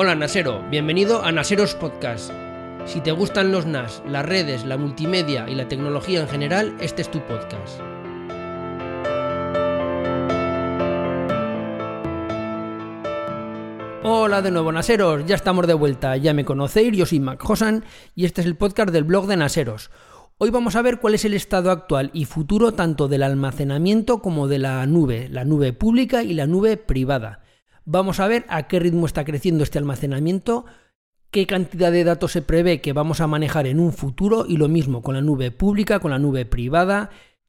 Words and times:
Hola 0.00 0.14
Nasero, 0.14 0.62
bienvenido 0.70 1.24
a 1.24 1.32
Naseros 1.32 1.74
Podcast. 1.74 2.30
Si 2.86 3.00
te 3.00 3.10
gustan 3.10 3.50
los 3.50 3.66
NAS, 3.66 4.00
las 4.06 4.24
redes, 4.24 4.64
la 4.64 4.76
multimedia 4.76 5.50
y 5.50 5.56
la 5.56 5.66
tecnología 5.66 6.20
en 6.20 6.28
general, 6.28 6.76
este 6.80 7.02
es 7.02 7.10
tu 7.10 7.18
podcast. 7.26 7.80
Hola 14.04 14.40
de 14.40 14.52
nuevo 14.52 14.70
Naseros, 14.70 15.26
ya 15.26 15.34
estamos 15.34 15.66
de 15.66 15.74
vuelta, 15.74 16.16
ya 16.16 16.32
me 16.32 16.44
conocéis, 16.44 16.96
yo 16.96 17.04
soy 17.04 17.18
Mac 17.18 17.44
Hosan 17.50 17.84
y 18.14 18.24
este 18.24 18.42
es 18.42 18.46
el 18.46 18.54
podcast 18.54 18.90
del 18.90 19.02
blog 19.02 19.26
de 19.26 19.36
Naseros. 19.36 19.90
Hoy 20.38 20.50
vamos 20.50 20.76
a 20.76 20.82
ver 20.82 21.00
cuál 21.00 21.14
es 21.14 21.24
el 21.24 21.34
estado 21.34 21.72
actual 21.72 22.10
y 22.12 22.26
futuro 22.26 22.70
tanto 22.70 23.08
del 23.08 23.24
almacenamiento 23.24 24.22
como 24.22 24.46
de 24.46 24.60
la 24.60 24.86
nube, 24.86 25.28
la 25.28 25.44
nube 25.44 25.72
pública 25.72 26.22
y 26.22 26.34
la 26.34 26.46
nube 26.46 26.76
privada. 26.76 27.40
Vamos 27.90 28.20
a 28.20 28.28
ver 28.28 28.44
a 28.50 28.68
qué 28.68 28.80
ritmo 28.80 29.06
está 29.06 29.24
creciendo 29.24 29.64
este 29.64 29.78
almacenamiento, 29.78 30.66
qué 31.30 31.46
cantidad 31.46 31.90
de 31.90 32.04
datos 32.04 32.32
se 32.32 32.42
prevé 32.42 32.82
que 32.82 32.92
vamos 32.92 33.22
a 33.22 33.26
manejar 33.26 33.66
en 33.66 33.80
un 33.80 33.94
futuro 33.94 34.44
y 34.46 34.58
lo 34.58 34.68
mismo 34.68 35.00
con 35.00 35.14
la 35.14 35.22
nube 35.22 35.50
pública, 35.52 35.98
con 35.98 36.10
la 36.10 36.18
nube 36.18 36.44
privada, 36.44 37.08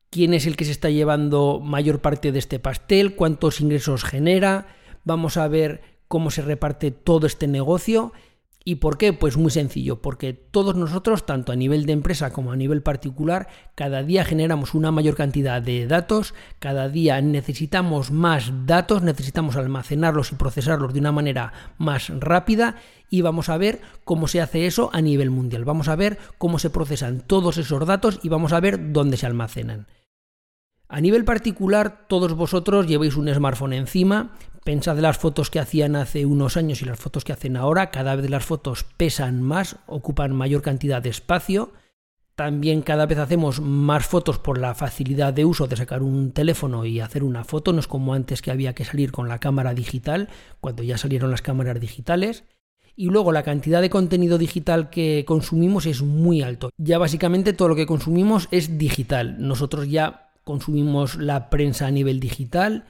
quién 0.10 0.34
es 0.34 0.48
el 0.48 0.56
que 0.56 0.64
se 0.64 0.72
está 0.72 0.90
llevando 0.90 1.60
mayor 1.62 2.00
parte 2.00 2.32
de 2.32 2.40
este 2.40 2.58
pastel, 2.58 3.16
cuántos 3.16 3.60
ingresos 3.60 4.06
genera, 4.06 4.68
vamos 5.04 5.36
a 5.36 5.46
ver 5.50 5.82
cómo 6.08 6.32
se 6.32 6.42
reparte 6.42 6.92
todo 6.92 7.28
este 7.28 7.50
negocio 7.50 8.14
¿Y 8.70 8.76
por 8.76 9.00
qué? 9.00 9.14
Pues 9.14 9.36
muy 9.36 9.50
sencillo, 9.50 10.00
porque 10.00 10.34
todos 10.34 10.76
nosotros, 10.76 11.26
tanto 11.26 11.52
a 11.52 11.56
nivel 11.56 11.88
de 11.88 11.94
empresa 11.94 12.32
como 12.32 12.52
a 12.52 12.56
nivel 12.56 12.84
particular, 12.84 13.48
cada 13.74 14.04
día 14.04 14.24
generamos 14.24 14.76
una 14.76 14.92
mayor 14.92 15.16
cantidad 15.16 15.60
de 15.60 15.88
datos, 15.88 16.36
cada 16.60 16.88
día 16.88 17.20
necesitamos 17.20 18.12
más 18.12 18.52
datos, 18.68 19.02
necesitamos 19.02 19.56
almacenarlos 19.56 20.32
y 20.32 20.36
procesarlos 20.36 20.94
de 20.94 21.00
una 21.00 21.12
manera 21.12 21.52
más 21.80 22.10
rápida 22.10 22.76
y 23.10 23.22
vamos 23.22 23.50
a 23.50 23.58
ver 23.58 23.82
cómo 24.04 24.28
se 24.28 24.40
hace 24.40 24.68
eso 24.68 24.92
a 24.94 25.02
nivel 25.02 25.32
mundial. 25.32 25.66
Vamos 25.66 25.88
a 25.88 25.96
ver 25.96 26.20
cómo 26.38 26.60
se 26.60 26.70
procesan 26.70 27.22
todos 27.22 27.58
esos 27.58 27.88
datos 27.88 28.20
y 28.22 28.30
vamos 28.30 28.54
a 28.54 28.60
ver 28.60 28.94
dónde 28.94 29.18
se 29.18 29.26
almacenan. 29.26 29.88
A 30.92 31.02
nivel 31.02 31.24
particular, 31.24 32.08
todos 32.08 32.34
vosotros 32.34 32.88
lleváis 32.88 33.16
un 33.16 33.32
smartphone 33.32 33.74
encima, 33.74 34.32
pensad 34.64 34.98
las 35.00 35.18
fotos 35.18 35.50
que 35.50 35.60
hacían 35.60 35.96
hace 35.96 36.26
unos 36.26 36.58
años 36.58 36.82
y 36.82 36.86
las 36.86 37.00
fotos 37.00 37.24
que 37.24 37.34
hacen 37.34 37.58
ahora, 37.58 37.92
cada 37.92 38.16
vez 38.16 38.30
las 38.30 38.46
fotos 38.46 38.86
pesan 38.98 39.42
más, 39.42 39.78
ocupan 39.88 40.36
mayor 40.36 40.62
cantidad 40.62 41.02
de 41.02 41.10
espacio. 41.10 41.72
También 42.36 42.82
cada 42.82 43.06
vez 43.06 43.18
hacemos 43.18 43.60
más 43.60 44.06
fotos 44.06 44.40
por 44.40 44.60
la 44.60 44.74
facilidad 44.74 45.34
de 45.34 45.44
uso 45.44 45.68
de 45.68 45.76
sacar 45.76 46.02
un 46.02 46.32
teléfono 46.32 46.86
y 46.86 47.02
hacer 47.02 47.24
una 47.24 47.44
foto, 47.44 47.74
no 47.74 47.80
es 47.80 47.88
como 47.88 48.14
antes 48.14 48.42
que 48.42 48.52
había 48.52 48.74
que 48.74 48.86
salir 48.86 49.12
con 49.12 49.28
la 49.28 49.40
cámara 49.40 49.74
digital, 49.74 50.30
cuando 50.62 50.84
ya 50.84 50.98
salieron 50.98 51.32
las 51.32 51.42
cámaras 51.42 51.80
digitales. 51.82 52.46
Y 52.96 53.10
luego 53.10 53.32
la 53.32 53.44
cantidad 53.44 53.82
de 53.82 53.90
contenido 53.90 54.38
digital 54.38 54.90
que 54.90 55.24
consumimos 55.26 55.86
es 55.86 56.02
muy 56.02 56.42
alto. 56.42 56.70
Ya 56.78 56.98
básicamente 56.98 57.54
todo 57.54 57.70
lo 57.70 57.76
que 57.76 57.86
consumimos 57.86 58.48
es 58.52 58.78
digital. 58.78 59.36
Nosotros 59.40 59.90
ya 59.90 60.32
consumimos 60.44 61.16
la 61.16 61.50
prensa 61.50 61.88
a 61.88 61.92
nivel 61.92 62.20
digital, 62.20 62.86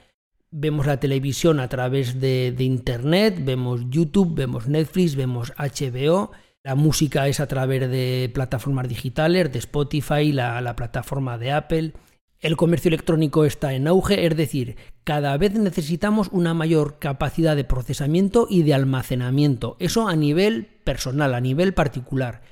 vemos 0.50 0.86
la 0.86 0.98
televisión 0.98 1.60
a 1.60 1.68
través 1.68 2.20
de, 2.20 2.54
Internet, 2.58 3.38
vemos 3.42 3.82
YouTube, 3.88 4.34
vemos 4.34 4.68
Netflix, 4.68 5.14
vemos 5.14 5.52
HBO, 5.56 6.32
la 6.62 6.74
música 6.74 7.28
es 7.28 7.40
a 7.40 7.46
través 7.46 7.88
de 7.90 8.30
plataformas 8.34 8.88
digitales, 8.88 9.52
de 9.52 9.58
Spotify, 9.58 10.32
la, 10.32 10.60
la 10.60 10.76
plataforma 10.76 11.38
de 11.38 11.52
Apple. 11.52 11.92
El 12.40 12.56
comercio 12.56 12.88
electrónico 12.88 13.44
está 13.44 13.74
en 13.74 13.86
auge, 13.86 14.26
es 14.26 14.36
decir, 14.36 14.76
cada 15.04 15.36
vez 15.36 15.52
necesitamos 15.54 16.28
una 16.32 16.54
mayor 16.54 16.98
capacidad 16.98 17.54
de 17.54 17.64
procesamiento 17.64 18.46
y 18.48 18.62
de 18.62 18.74
almacenamiento. 18.74 19.76
Eso 19.78 20.08
a 20.08 20.16
nivel 20.16 20.66
personal, 20.84 21.34
a 21.34 21.40
nivel 21.40 21.74
particular. 21.74 22.42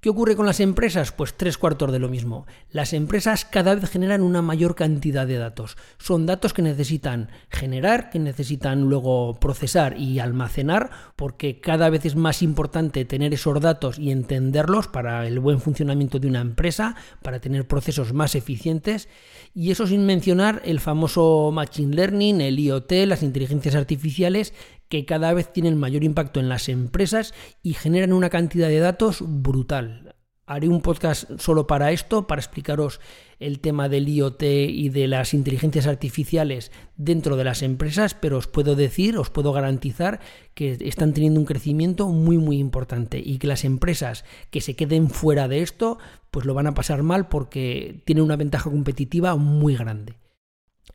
¿Qué 0.00 0.08
ocurre 0.08 0.34
con 0.34 0.46
las 0.46 0.60
empresas? 0.60 1.12
Pues 1.12 1.34
tres 1.34 1.58
cuartos 1.58 1.92
de 1.92 1.98
lo 1.98 2.08
mismo. 2.08 2.46
Las 2.70 2.94
empresas 2.94 3.44
cada 3.44 3.74
vez 3.74 3.90
generan 3.90 4.22
una 4.22 4.40
mayor 4.40 4.74
cantidad 4.74 5.26
de 5.26 5.36
datos. 5.36 5.76
Son 5.98 6.24
datos 6.24 6.54
que 6.54 6.62
necesitan 6.62 7.28
generar, 7.50 8.08
que 8.08 8.18
necesitan 8.18 8.88
luego 8.88 9.38
procesar 9.38 9.98
y 9.98 10.18
almacenar, 10.18 10.88
porque 11.16 11.60
cada 11.60 11.90
vez 11.90 12.06
es 12.06 12.16
más 12.16 12.40
importante 12.40 13.04
tener 13.04 13.34
esos 13.34 13.60
datos 13.60 13.98
y 13.98 14.10
entenderlos 14.10 14.88
para 14.88 15.26
el 15.26 15.38
buen 15.38 15.60
funcionamiento 15.60 16.18
de 16.18 16.28
una 16.28 16.40
empresa, 16.40 16.96
para 17.20 17.38
tener 17.40 17.66
procesos 17.66 18.14
más 18.14 18.34
eficientes. 18.34 19.06
Y 19.54 19.70
eso 19.70 19.86
sin 19.86 20.06
mencionar 20.06 20.62
el 20.64 20.80
famoso 20.80 21.50
Machine 21.52 21.94
Learning, 21.94 22.40
el 22.40 22.58
IoT, 22.58 22.90
las 23.06 23.22
inteligencias 23.22 23.74
artificiales, 23.74 24.54
que 24.90 25.06
cada 25.06 25.32
vez 25.32 25.50
tienen 25.50 25.78
mayor 25.78 26.04
impacto 26.04 26.40
en 26.40 26.50
las 26.50 26.68
empresas 26.68 27.32
y 27.62 27.74
generan 27.74 28.12
una 28.12 28.28
cantidad 28.28 28.68
de 28.68 28.80
datos 28.80 29.22
brutal. 29.24 30.16
Haré 30.46 30.68
un 30.68 30.82
podcast 30.82 31.30
solo 31.38 31.68
para 31.68 31.92
esto, 31.92 32.26
para 32.26 32.40
explicaros 32.40 33.00
el 33.38 33.60
tema 33.60 33.88
del 33.88 34.08
IoT 34.08 34.42
y 34.42 34.88
de 34.88 35.06
las 35.06 35.32
inteligencias 35.32 35.86
artificiales 35.86 36.72
dentro 36.96 37.36
de 37.36 37.44
las 37.44 37.62
empresas, 37.62 38.14
pero 38.14 38.36
os 38.36 38.48
puedo 38.48 38.74
decir, 38.74 39.16
os 39.16 39.30
puedo 39.30 39.52
garantizar 39.52 40.18
que 40.54 40.76
están 40.80 41.14
teniendo 41.14 41.38
un 41.38 41.46
crecimiento 41.46 42.08
muy 42.08 42.38
muy 42.38 42.58
importante 42.58 43.22
y 43.24 43.38
que 43.38 43.46
las 43.46 43.64
empresas 43.64 44.24
que 44.50 44.60
se 44.60 44.74
queden 44.74 45.08
fuera 45.08 45.46
de 45.46 45.62
esto, 45.62 45.98
pues 46.32 46.44
lo 46.46 46.54
van 46.54 46.66
a 46.66 46.74
pasar 46.74 47.04
mal 47.04 47.28
porque 47.28 48.02
tienen 48.04 48.24
una 48.24 48.34
ventaja 48.34 48.70
competitiva 48.70 49.36
muy 49.36 49.76
grande. 49.76 50.16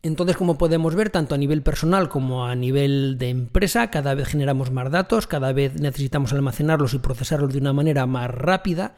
Entonces, 0.02 0.38
como 0.38 0.58
podemos 0.58 0.94
ver, 0.94 1.10
tanto 1.10 1.34
a 1.34 1.38
nivel 1.38 1.64
personal 1.64 2.10
como 2.10 2.46
a 2.46 2.54
nivel 2.56 3.18
de 3.18 3.30
empresa, 3.30 3.90
cada 3.90 4.14
vez 4.14 4.28
generamos 4.28 4.72
más 4.72 4.92
datos, 4.92 5.26
cada 5.26 5.52
vez 5.52 5.80
necesitamos 5.80 6.32
almacenarlos 6.32 6.94
y 6.94 7.00
procesarlos 7.00 7.54
de 7.54 7.60
una 7.60 7.74
manera 7.74 8.06
más 8.06 8.30
rápida. 8.30 8.96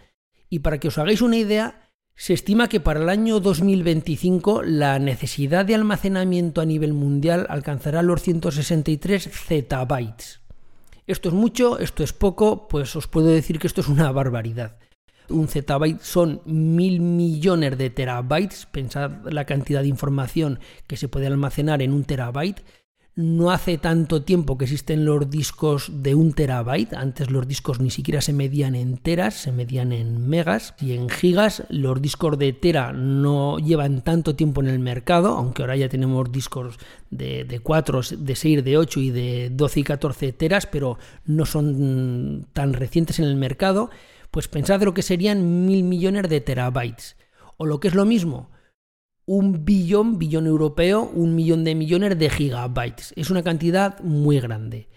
Y 0.49 0.59
para 0.59 0.79
que 0.79 0.89
os 0.89 0.97
hagáis 0.97 1.21
una 1.21 1.37
idea, 1.37 1.87
se 2.15 2.33
estima 2.33 2.67
que 2.67 2.79
para 2.79 2.99
el 2.99 3.09
año 3.09 3.39
2025 3.39 4.63
la 4.63 4.97
necesidad 4.99 5.65
de 5.65 5.75
almacenamiento 5.75 6.61
a 6.61 6.65
nivel 6.65 6.93
mundial 6.93 7.45
alcanzará 7.47 8.01
los 8.01 8.23
163 8.23 9.29
zettabytes. 9.31 10.41
Esto 11.05 11.29
es 11.29 11.35
mucho, 11.35 11.79
esto 11.79 12.03
es 12.03 12.11
poco, 12.11 12.67
pues 12.67 12.95
os 12.95 13.07
puedo 13.07 13.27
decir 13.27 13.59
que 13.59 13.67
esto 13.67 13.81
es 13.81 13.87
una 13.87 14.11
barbaridad. 14.11 14.77
Un 15.29 15.47
zettabyte 15.47 16.01
son 16.01 16.41
mil 16.45 17.01
millones 17.01 17.77
de 17.77 17.89
terabytes. 17.89 18.65
Pensad 18.67 19.11
la 19.29 19.45
cantidad 19.45 19.81
de 19.81 19.87
información 19.87 20.59
que 20.87 20.97
se 20.97 21.09
puede 21.09 21.27
almacenar 21.27 21.81
en 21.81 21.91
un 21.91 22.05
terabyte. 22.05 22.63
No 23.15 23.49
hace 23.49 23.79
tanto 23.79 24.21
tiempo 24.21 24.59
que 24.59 24.65
existen 24.65 25.03
los 25.03 25.27
discos 25.27 25.89
de 25.91 26.13
un 26.13 26.33
terabyte. 26.33 26.93
Antes 26.93 27.31
los 27.31 27.47
discos 27.47 27.79
ni 27.79 27.89
siquiera 27.89 28.21
se 28.21 28.31
medían 28.31 28.75
en 28.75 28.97
teras, 28.99 29.33
se 29.33 29.51
medían 29.51 29.91
en 29.91 30.29
megas 30.29 30.75
y 30.79 30.93
en 30.93 31.09
gigas. 31.09 31.63
Los 31.69 31.99
discos 31.99 32.37
de 32.37 32.53
tera 32.53 32.93
no 32.93 33.57
llevan 33.57 34.03
tanto 34.03 34.35
tiempo 34.35 34.61
en 34.61 34.67
el 34.67 34.77
mercado, 34.77 35.29
aunque 35.29 35.63
ahora 35.63 35.75
ya 35.75 35.89
tenemos 35.89 36.31
discos 36.31 36.77
de, 37.09 37.43
de 37.43 37.59
4, 37.59 38.01
de 38.19 38.35
6, 38.35 38.63
de 38.63 38.77
8 38.77 38.99
y 38.99 39.09
de 39.09 39.49
12 39.51 39.79
y 39.79 39.83
14 39.83 40.33
teras, 40.33 40.67
pero 40.67 40.99
no 41.25 41.47
son 41.47 42.45
tan 42.53 42.73
recientes 42.73 43.17
en 43.17 43.25
el 43.25 43.35
mercado. 43.35 43.89
Pues 44.37 44.47
pensad 44.47 44.83
lo 44.83 44.93
que 44.93 45.01
serían 45.01 45.65
mil 45.65 45.81
millones 45.81 46.29
de 46.29 46.41
terabytes. 46.41 47.17
O 47.57 47.65
lo 47.65 47.79
que 47.79 47.87
es 47.87 47.95
lo 47.95 48.05
mismo, 48.05 48.51
un 49.25 49.65
billón, 49.65 50.19
billón 50.19 50.45
europeo, 50.45 51.09
un 51.11 51.33
millón 51.33 51.63
de 51.63 51.73
millones 51.73 52.19
de 52.19 52.29
gigabytes. 52.29 53.15
Es 53.15 53.31
una 53.31 53.41
cantidad 53.41 53.99
muy 54.01 54.39
grande. 54.39 54.89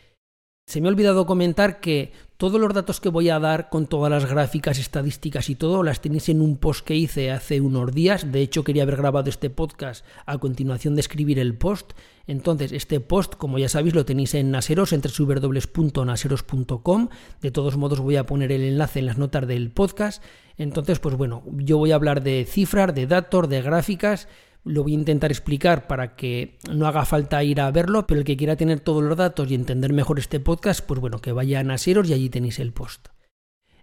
Se 0.70 0.80
me 0.80 0.86
ha 0.86 0.92
olvidado 0.92 1.26
comentar 1.26 1.80
que 1.80 2.12
todos 2.36 2.60
los 2.60 2.72
datos 2.72 3.00
que 3.00 3.08
voy 3.08 3.28
a 3.28 3.40
dar 3.40 3.70
con 3.70 3.88
todas 3.88 4.08
las 4.08 4.30
gráficas, 4.30 4.78
estadísticas 4.78 5.50
y 5.50 5.56
todo, 5.56 5.82
las 5.82 6.00
tenéis 6.00 6.28
en 6.28 6.40
un 6.40 6.58
post 6.58 6.86
que 6.86 6.94
hice 6.94 7.32
hace 7.32 7.60
unos 7.60 7.92
días. 7.92 8.30
De 8.30 8.40
hecho, 8.40 8.62
quería 8.62 8.84
haber 8.84 8.96
grabado 8.96 9.28
este 9.28 9.50
podcast 9.50 10.06
a 10.26 10.38
continuación 10.38 10.94
de 10.94 11.00
escribir 11.00 11.40
el 11.40 11.56
post. 11.56 11.94
Entonces, 12.28 12.70
este 12.70 13.00
post, 13.00 13.34
como 13.34 13.58
ya 13.58 13.68
sabéis, 13.68 13.96
lo 13.96 14.04
tenéis 14.04 14.32
en 14.34 14.52
Naseros, 14.52 14.92
entre 14.92 15.10
www.naseros.com. 15.10 17.08
De 17.40 17.50
todos 17.50 17.76
modos, 17.76 17.98
voy 17.98 18.14
a 18.14 18.26
poner 18.26 18.52
el 18.52 18.62
enlace 18.62 19.00
en 19.00 19.06
las 19.06 19.18
notas 19.18 19.48
del 19.48 19.72
podcast. 19.72 20.22
Entonces, 20.56 21.00
pues 21.00 21.16
bueno, 21.16 21.42
yo 21.50 21.78
voy 21.78 21.90
a 21.90 21.96
hablar 21.96 22.22
de 22.22 22.46
cifras, 22.48 22.94
de 22.94 23.08
datos, 23.08 23.48
de 23.48 23.60
gráficas 23.60 24.28
lo 24.64 24.82
voy 24.82 24.92
a 24.92 24.96
intentar 24.96 25.30
explicar 25.30 25.86
para 25.86 26.16
que 26.16 26.58
no 26.70 26.86
haga 26.86 27.04
falta 27.04 27.42
ir 27.42 27.60
a 27.60 27.70
verlo, 27.70 28.06
pero 28.06 28.20
el 28.20 28.26
que 28.26 28.36
quiera 28.36 28.56
tener 28.56 28.80
todos 28.80 29.02
los 29.02 29.16
datos 29.16 29.50
y 29.50 29.54
entender 29.54 29.92
mejor 29.92 30.18
este 30.18 30.40
podcast, 30.40 30.84
pues 30.84 31.00
bueno, 31.00 31.20
que 31.20 31.32
vaya 31.32 31.60
a 31.60 31.64
Naseros 31.64 32.08
y 32.08 32.14
allí 32.14 32.28
tenéis 32.28 32.58
el 32.58 32.72
post. 32.72 33.08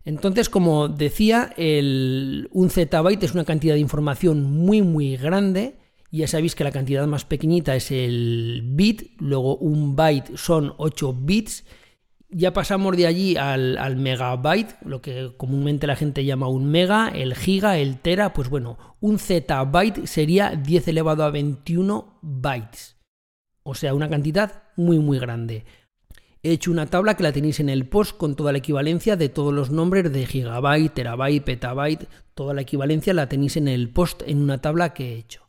Entonces, 0.05 0.49
como 0.49 0.87
decía, 0.87 1.53
el, 1.57 2.47
un 2.51 2.69
zettabyte 2.69 3.23
es 3.23 3.33
una 3.33 3.43
cantidad 3.43 3.73
de 3.73 3.81
información 3.81 4.43
muy 4.43 4.81
muy 4.81 5.17
grande. 5.17 5.75
Ya 6.11 6.27
sabéis 6.27 6.55
que 6.55 6.63
la 6.63 6.71
cantidad 6.71 7.05
más 7.07 7.25
pequeñita 7.25 7.75
es 7.75 7.91
el 7.91 8.61
bit, 8.63 9.19
luego 9.19 9.57
un 9.57 9.97
byte 9.97 10.37
son 10.37 10.73
8 10.77 11.13
bits 11.13 11.65
ya 12.29 12.53
pasamos 12.53 12.95
de 12.97 13.07
allí 13.07 13.37
al, 13.37 13.95
megabyte, 13.95 14.75
lo 14.83 15.01
que 15.01 15.31
comúnmente 15.37 15.87
la 15.87 15.95
gente 15.95 16.25
llama 16.25 16.49
un 16.49 16.69
mega, 16.69 17.09
el 17.09 17.35
giga, 17.35 17.77
el 17.77 17.99
tera, 17.99 18.33
pues 18.33 18.49
bueno, 18.49 18.77
un 18.99 19.17
zettabyte 19.17 20.05
sería 20.05 20.51
10 20.51 20.89
elevado 20.89 21.23
a 21.23 21.31
21 21.31 22.19
bytes. 22.21 22.97
O 23.63 23.75
sea, 23.75 23.93
una 23.93 24.09
cantidad 24.09 24.63
muy 24.75 24.99
muy 24.99 25.19
grande. 25.19 25.65
He 26.43 26.51
hecho 26.51 26.71
una 26.71 26.85
tabla 26.85 27.15
que 27.15 27.23
la 27.23 27.33
tenéis 27.33 27.59
en 27.59 27.69
el 27.69 27.87
post 27.87 28.15
con 28.15 28.35
toda 28.35 28.51
la 28.51 28.59
equivalencia 28.59 29.15
de 29.15 29.29
todos 29.29 29.53
los 29.53 29.71
nombres 29.71 30.11
de 30.11 30.25
gigabyte, 30.25 30.93
terabyte, 30.93 31.43
petabyte, 31.43 32.07
toda 32.33 32.53
la 32.53 32.61
equivalencia 32.61 33.13
la 33.13 33.27
tenéis 33.27 33.57
en 33.57 33.67
el 33.67 33.89
post 33.89 34.21
en 34.25 34.41
una 34.41 34.59
tabla 34.59 34.93
que 34.93 35.13
he 35.13 35.17
hecho. 35.17 35.47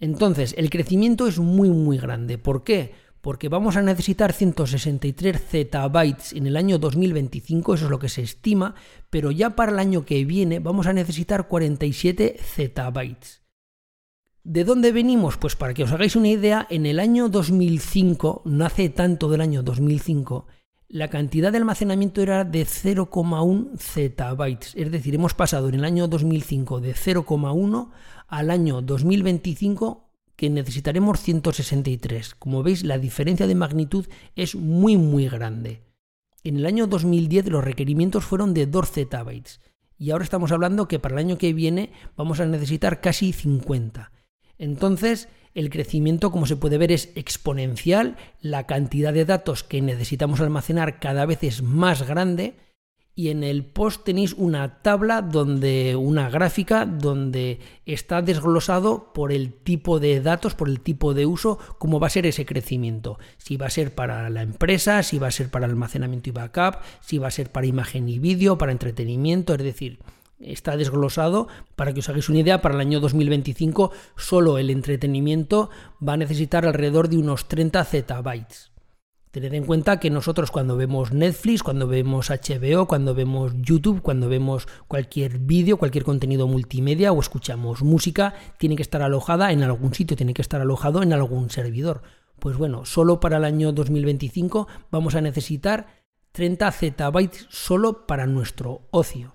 Entonces, 0.00 0.54
el 0.58 0.70
crecimiento 0.70 1.26
es 1.26 1.38
muy 1.38 1.70
muy 1.70 1.98
grande. 1.98 2.38
¿Por 2.38 2.64
qué? 2.64 2.92
Porque 3.28 3.50
vamos 3.50 3.76
a 3.76 3.82
necesitar 3.82 4.32
163 4.32 5.38
zettabytes 5.38 6.32
en 6.32 6.46
el 6.46 6.56
año 6.56 6.78
2025, 6.78 7.74
eso 7.74 7.84
es 7.84 7.90
lo 7.90 7.98
que 7.98 8.08
se 8.08 8.22
estima, 8.22 8.74
pero 9.10 9.30
ya 9.30 9.50
para 9.50 9.70
el 9.70 9.78
año 9.78 10.06
que 10.06 10.24
viene 10.24 10.60
vamos 10.60 10.86
a 10.86 10.94
necesitar 10.94 11.46
47 11.46 12.38
zettabytes. 12.40 13.42
¿De 14.44 14.64
dónde 14.64 14.92
venimos? 14.92 15.36
Pues 15.36 15.56
para 15.56 15.74
que 15.74 15.84
os 15.84 15.92
hagáis 15.92 16.16
una 16.16 16.28
idea, 16.28 16.66
en 16.70 16.86
el 16.86 16.98
año 16.98 17.28
2005, 17.28 18.44
no 18.46 18.64
hace 18.64 18.88
tanto 18.88 19.28
del 19.28 19.42
año 19.42 19.62
2005, 19.62 20.46
la 20.88 21.10
cantidad 21.10 21.52
de 21.52 21.58
almacenamiento 21.58 22.22
era 22.22 22.44
de 22.44 22.64
0,1 22.64 23.78
zettabytes. 23.78 24.72
Es 24.74 24.90
decir, 24.90 25.14
hemos 25.14 25.34
pasado 25.34 25.68
en 25.68 25.74
el 25.74 25.84
año 25.84 26.08
2005 26.08 26.80
de 26.80 26.94
0,1 26.94 27.90
al 28.26 28.50
año 28.50 28.80
2025 28.80 30.07
que 30.38 30.48
necesitaremos 30.48 31.20
163. 31.20 32.36
Como 32.36 32.62
veis, 32.62 32.84
la 32.84 32.96
diferencia 32.96 33.48
de 33.48 33.56
magnitud 33.56 34.06
es 34.36 34.54
muy 34.54 34.96
muy 34.96 35.28
grande. 35.28 35.82
En 36.44 36.56
el 36.56 36.64
año 36.64 36.86
2010 36.86 37.48
los 37.48 37.64
requerimientos 37.64 38.24
fueron 38.24 38.54
de 38.54 38.66
2 38.66 38.88
zettabytes 38.88 39.60
y 39.98 40.12
ahora 40.12 40.22
estamos 40.22 40.52
hablando 40.52 40.86
que 40.86 41.00
para 41.00 41.14
el 41.14 41.26
año 41.26 41.38
que 41.38 41.52
viene 41.52 41.90
vamos 42.16 42.38
a 42.38 42.46
necesitar 42.46 43.00
casi 43.00 43.32
50. 43.32 44.12
Entonces, 44.58 45.28
el 45.54 45.70
crecimiento, 45.70 46.30
como 46.30 46.46
se 46.46 46.54
puede 46.54 46.78
ver, 46.78 46.92
es 46.92 47.10
exponencial, 47.16 48.16
la 48.40 48.64
cantidad 48.68 49.12
de 49.12 49.24
datos 49.24 49.64
que 49.64 49.82
necesitamos 49.82 50.40
almacenar 50.40 51.00
cada 51.00 51.26
vez 51.26 51.42
es 51.42 51.62
más 51.62 52.06
grande 52.06 52.54
y 53.18 53.30
en 53.30 53.42
el 53.42 53.64
post 53.64 54.04
tenéis 54.04 54.32
una 54.34 54.80
tabla 54.80 55.22
donde 55.22 55.96
una 55.96 56.30
gráfica 56.30 56.86
donde 56.86 57.58
está 57.84 58.22
desglosado 58.22 59.12
por 59.12 59.32
el 59.32 59.52
tipo 59.52 59.98
de 59.98 60.20
datos, 60.20 60.54
por 60.54 60.68
el 60.68 60.78
tipo 60.78 61.14
de 61.14 61.26
uso, 61.26 61.58
cómo 61.78 61.98
va 61.98 62.06
a 62.06 62.10
ser 62.10 62.26
ese 62.26 62.46
crecimiento. 62.46 63.18
Si 63.36 63.56
va 63.56 63.66
a 63.66 63.70
ser 63.70 63.92
para 63.92 64.30
la 64.30 64.42
empresa, 64.42 65.02
si 65.02 65.18
va 65.18 65.26
a 65.26 65.32
ser 65.32 65.50
para 65.50 65.66
almacenamiento 65.66 66.28
y 66.28 66.32
backup, 66.32 66.76
si 67.00 67.18
va 67.18 67.26
a 67.26 67.32
ser 67.32 67.50
para 67.50 67.66
imagen 67.66 68.08
y 68.08 68.20
vídeo, 68.20 68.56
para 68.56 68.70
entretenimiento, 68.70 69.52
es 69.54 69.64
decir, 69.64 69.98
está 70.38 70.76
desglosado. 70.76 71.48
Para 71.74 71.92
que 71.92 71.98
os 71.98 72.08
hagáis 72.08 72.28
una 72.28 72.38
idea, 72.38 72.62
para 72.62 72.76
el 72.76 72.80
año 72.80 73.00
2025 73.00 73.90
solo 74.16 74.58
el 74.58 74.70
entretenimiento 74.70 75.70
va 76.00 76.12
a 76.12 76.18
necesitar 76.18 76.64
alrededor 76.64 77.08
de 77.08 77.16
unos 77.16 77.48
30 77.48 77.84
zettabytes. 77.84 78.70
Tened 79.40 79.54
en 79.54 79.66
cuenta 79.66 80.00
que 80.00 80.10
nosotros 80.10 80.50
cuando 80.50 80.76
vemos 80.76 81.12
Netflix, 81.12 81.62
cuando 81.62 81.86
vemos 81.86 82.28
HBO, 82.28 82.88
cuando 82.88 83.14
vemos 83.14 83.52
YouTube, 83.54 84.02
cuando 84.02 84.28
vemos 84.28 84.66
cualquier 84.88 85.38
vídeo, 85.38 85.76
cualquier 85.76 86.02
contenido 86.02 86.48
multimedia 86.48 87.12
o 87.12 87.20
escuchamos 87.20 87.82
música, 87.82 88.34
tiene 88.58 88.74
que 88.74 88.82
estar 88.82 89.00
alojada 89.00 89.52
en 89.52 89.62
algún 89.62 89.94
sitio, 89.94 90.16
tiene 90.16 90.34
que 90.34 90.42
estar 90.42 90.60
alojado 90.60 91.04
en 91.04 91.12
algún 91.12 91.50
servidor. 91.50 92.02
Pues 92.40 92.56
bueno, 92.56 92.84
solo 92.84 93.20
para 93.20 93.36
el 93.36 93.44
año 93.44 93.70
2025 93.70 94.66
vamos 94.90 95.14
a 95.14 95.20
necesitar 95.20 95.86
30 96.32 96.72
zettabytes 96.72 97.46
solo 97.48 98.08
para 98.08 98.26
nuestro 98.26 98.88
ocio. 98.90 99.34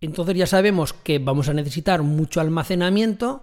Entonces 0.00 0.36
ya 0.36 0.46
sabemos 0.46 0.92
que 0.92 1.18
vamos 1.18 1.48
a 1.48 1.54
necesitar 1.54 2.04
mucho 2.04 2.40
almacenamiento, 2.40 3.42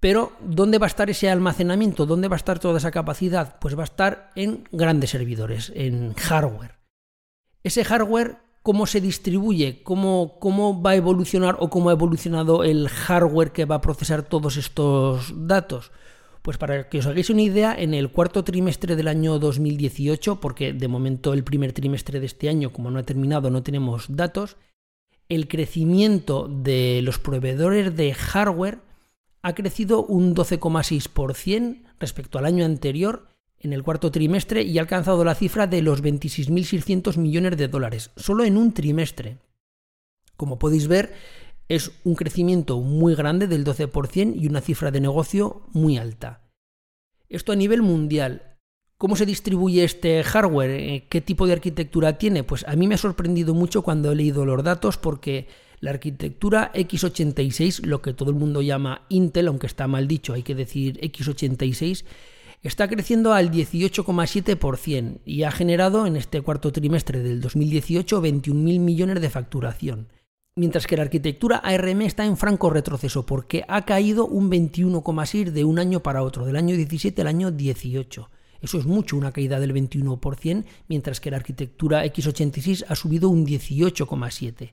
pero 0.00 0.32
¿dónde 0.40 0.78
va 0.78 0.86
a 0.86 0.88
estar 0.88 1.08
ese 1.08 1.30
almacenamiento? 1.30 2.06
¿Dónde 2.06 2.28
va 2.28 2.36
a 2.36 2.38
estar 2.38 2.58
toda 2.58 2.78
esa 2.78 2.90
capacidad? 2.90 3.58
Pues 3.60 3.76
va 3.76 3.82
a 3.82 3.84
estar 3.84 4.30
en 4.36 4.64
grandes 4.70 5.10
servidores, 5.10 5.72
en 5.74 6.14
hardware. 6.14 6.76
Ese 7.64 7.84
hardware, 7.84 8.36
¿cómo 8.62 8.86
se 8.86 9.00
distribuye? 9.00 9.82
¿Cómo, 9.82 10.38
¿Cómo 10.38 10.82
va 10.82 10.90
a 10.90 10.96
evolucionar 10.96 11.56
o 11.58 11.70
cómo 11.70 11.88
ha 11.88 11.94
evolucionado 11.94 12.62
el 12.62 12.88
hardware 12.88 13.52
que 13.52 13.64
va 13.64 13.76
a 13.76 13.80
procesar 13.80 14.22
todos 14.22 14.56
estos 14.56 15.32
datos? 15.34 15.90
Pues 16.42 16.58
para 16.58 16.88
que 16.88 16.98
os 16.98 17.06
hagáis 17.06 17.30
una 17.30 17.42
idea, 17.42 17.74
en 17.76 17.92
el 17.92 18.12
cuarto 18.12 18.44
trimestre 18.44 18.94
del 18.94 19.08
año 19.08 19.40
2018, 19.40 20.38
porque 20.38 20.72
de 20.72 20.86
momento 20.86 21.32
el 21.32 21.42
primer 21.42 21.72
trimestre 21.72 22.20
de 22.20 22.26
este 22.26 22.48
año, 22.48 22.72
como 22.72 22.90
no 22.90 23.00
ha 23.00 23.02
terminado, 23.02 23.50
no 23.50 23.64
tenemos 23.64 24.04
datos, 24.08 24.56
el 25.28 25.48
crecimiento 25.48 26.46
de 26.46 27.00
los 27.02 27.18
proveedores 27.18 27.96
de 27.96 28.14
hardware 28.14 28.85
ha 29.46 29.54
crecido 29.54 30.04
un 30.04 30.34
12,6% 30.34 31.84
respecto 32.00 32.36
al 32.36 32.46
año 32.46 32.64
anterior 32.64 33.28
en 33.60 33.72
el 33.72 33.84
cuarto 33.84 34.10
trimestre 34.10 34.62
y 34.62 34.76
ha 34.76 34.80
alcanzado 34.80 35.24
la 35.24 35.36
cifra 35.36 35.68
de 35.68 35.82
los 35.82 36.02
26.600 36.02 37.16
millones 37.16 37.56
de 37.56 37.68
dólares, 37.68 38.10
solo 38.16 38.42
en 38.42 38.56
un 38.56 38.74
trimestre. 38.74 39.38
Como 40.36 40.58
podéis 40.58 40.88
ver, 40.88 41.14
es 41.68 41.92
un 42.02 42.16
crecimiento 42.16 42.80
muy 42.80 43.14
grande 43.14 43.46
del 43.46 43.64
12% 43.64 44.34
y 44.34 44.48
una 44.48 44.60
cifra 44.60 44.90
de 44.90 45.00
negocio 45.00 45.62
muy 45.72 45.96
alta. 45.96 46.42
Esto 47.28 47.52
a 47.52 47.56
nivel 47.56 47.82
mundial. 47.82 48.58
¿Cómo 48.98 49.14
se 49.14 49.26
distribuye 49.26 49.84
este 49.84 50.24
hardware? 50.24 50.70
Eh, 50.70 51.06
¿Qué 51.08 51.20
tipo 51.20 51.46
de 51.46 51.52
arquitectura 51.52 52.18
tiene? 52.18 52.42
Pues 52.42 52.66
a 52.66 52.74
mí 52.74 52.88
me 52.88 52.96
ha 52.96 52.98
sorprendido 52.98 53.54
mucho 53.54 53.82
cuando 53.82 54.10
he 54.10 54.16
leído 54.16 54.44
los 54.44 54.64
datos 54.64 54.98
porque 54.98 55.46
la 55.80 55.90
arquitectura 55.90 56.72
x86, 56.74 57.84
lo 57.84 58.02
que 58.02 58.12
todo 58.12 58.30
el 58.30 58.36
mundo 58.36 58.62
llama 58.62 59.02
Intel, 59.08 59.48
aunque 59.48 59.66
está 59.66 59.86
mal 59.86 60.08
dicho, 60.08 60.32
hay 60.32 60.42
que 60.42 60.54
decir 60.54 60.98
x86, 61.00 62.04
está 62.62 62.88
creciendo 62.88 63.32
al 63.32 63.50
18,7% 63.50 65.20
y 65.24 65.42
ha 65.42 65.50
generado 65.50 66.06
en 66.06 66.16
este 66.16 66.40
cuarto 66.40 66.72
trimestre 66.72 67.22
del 67.22 67.40
2018 67.40 68.22
21.000 68.22 68.54
millones 68.80 69.20
de 69.20 69.30
facturación. 69.30 70.08
Mientras 70.58 70.86
que 70.86 70.96
la 70.96 71.02
arquitectura 71.02 71.58
ARM 71.58 72.00
está 72.00 72.24
en 72.24 72.38
franco 72.38 72.70
retroceso 72.70 73.26
porque 73.26 73.64
ha 73.68 73.84
caído 73.84 74.26
un 74.26 74.50
21,6% 74.50 75.50
de 75.50 75.64
un 75.64 75.78
año 75.78 76.02
para 76.02 76.22
otro, 76.22 76.46
del 76.46 76.56
año 76.56 76.74
17 76.74 77.20
al 77.20 77.28
año 77.28 77.50
18. 77.50 78.30
Eso 78.62 78.78
es 78.78 78.86
mucho, 78.86 79.18
una 79.18 79.32
caída 79.32 79.60
del 79.60 79.74
21%, 79.74 80.64
mientras 80.88 81.20
que 81.20 81.30
la 81.30 81.36
arquitectura 81.36 82.06
x86 82.06 82.86
ha 82.88 82.96
subido 82.96 83.28
un 83.28 83.46
18,7%. 83.46 84.72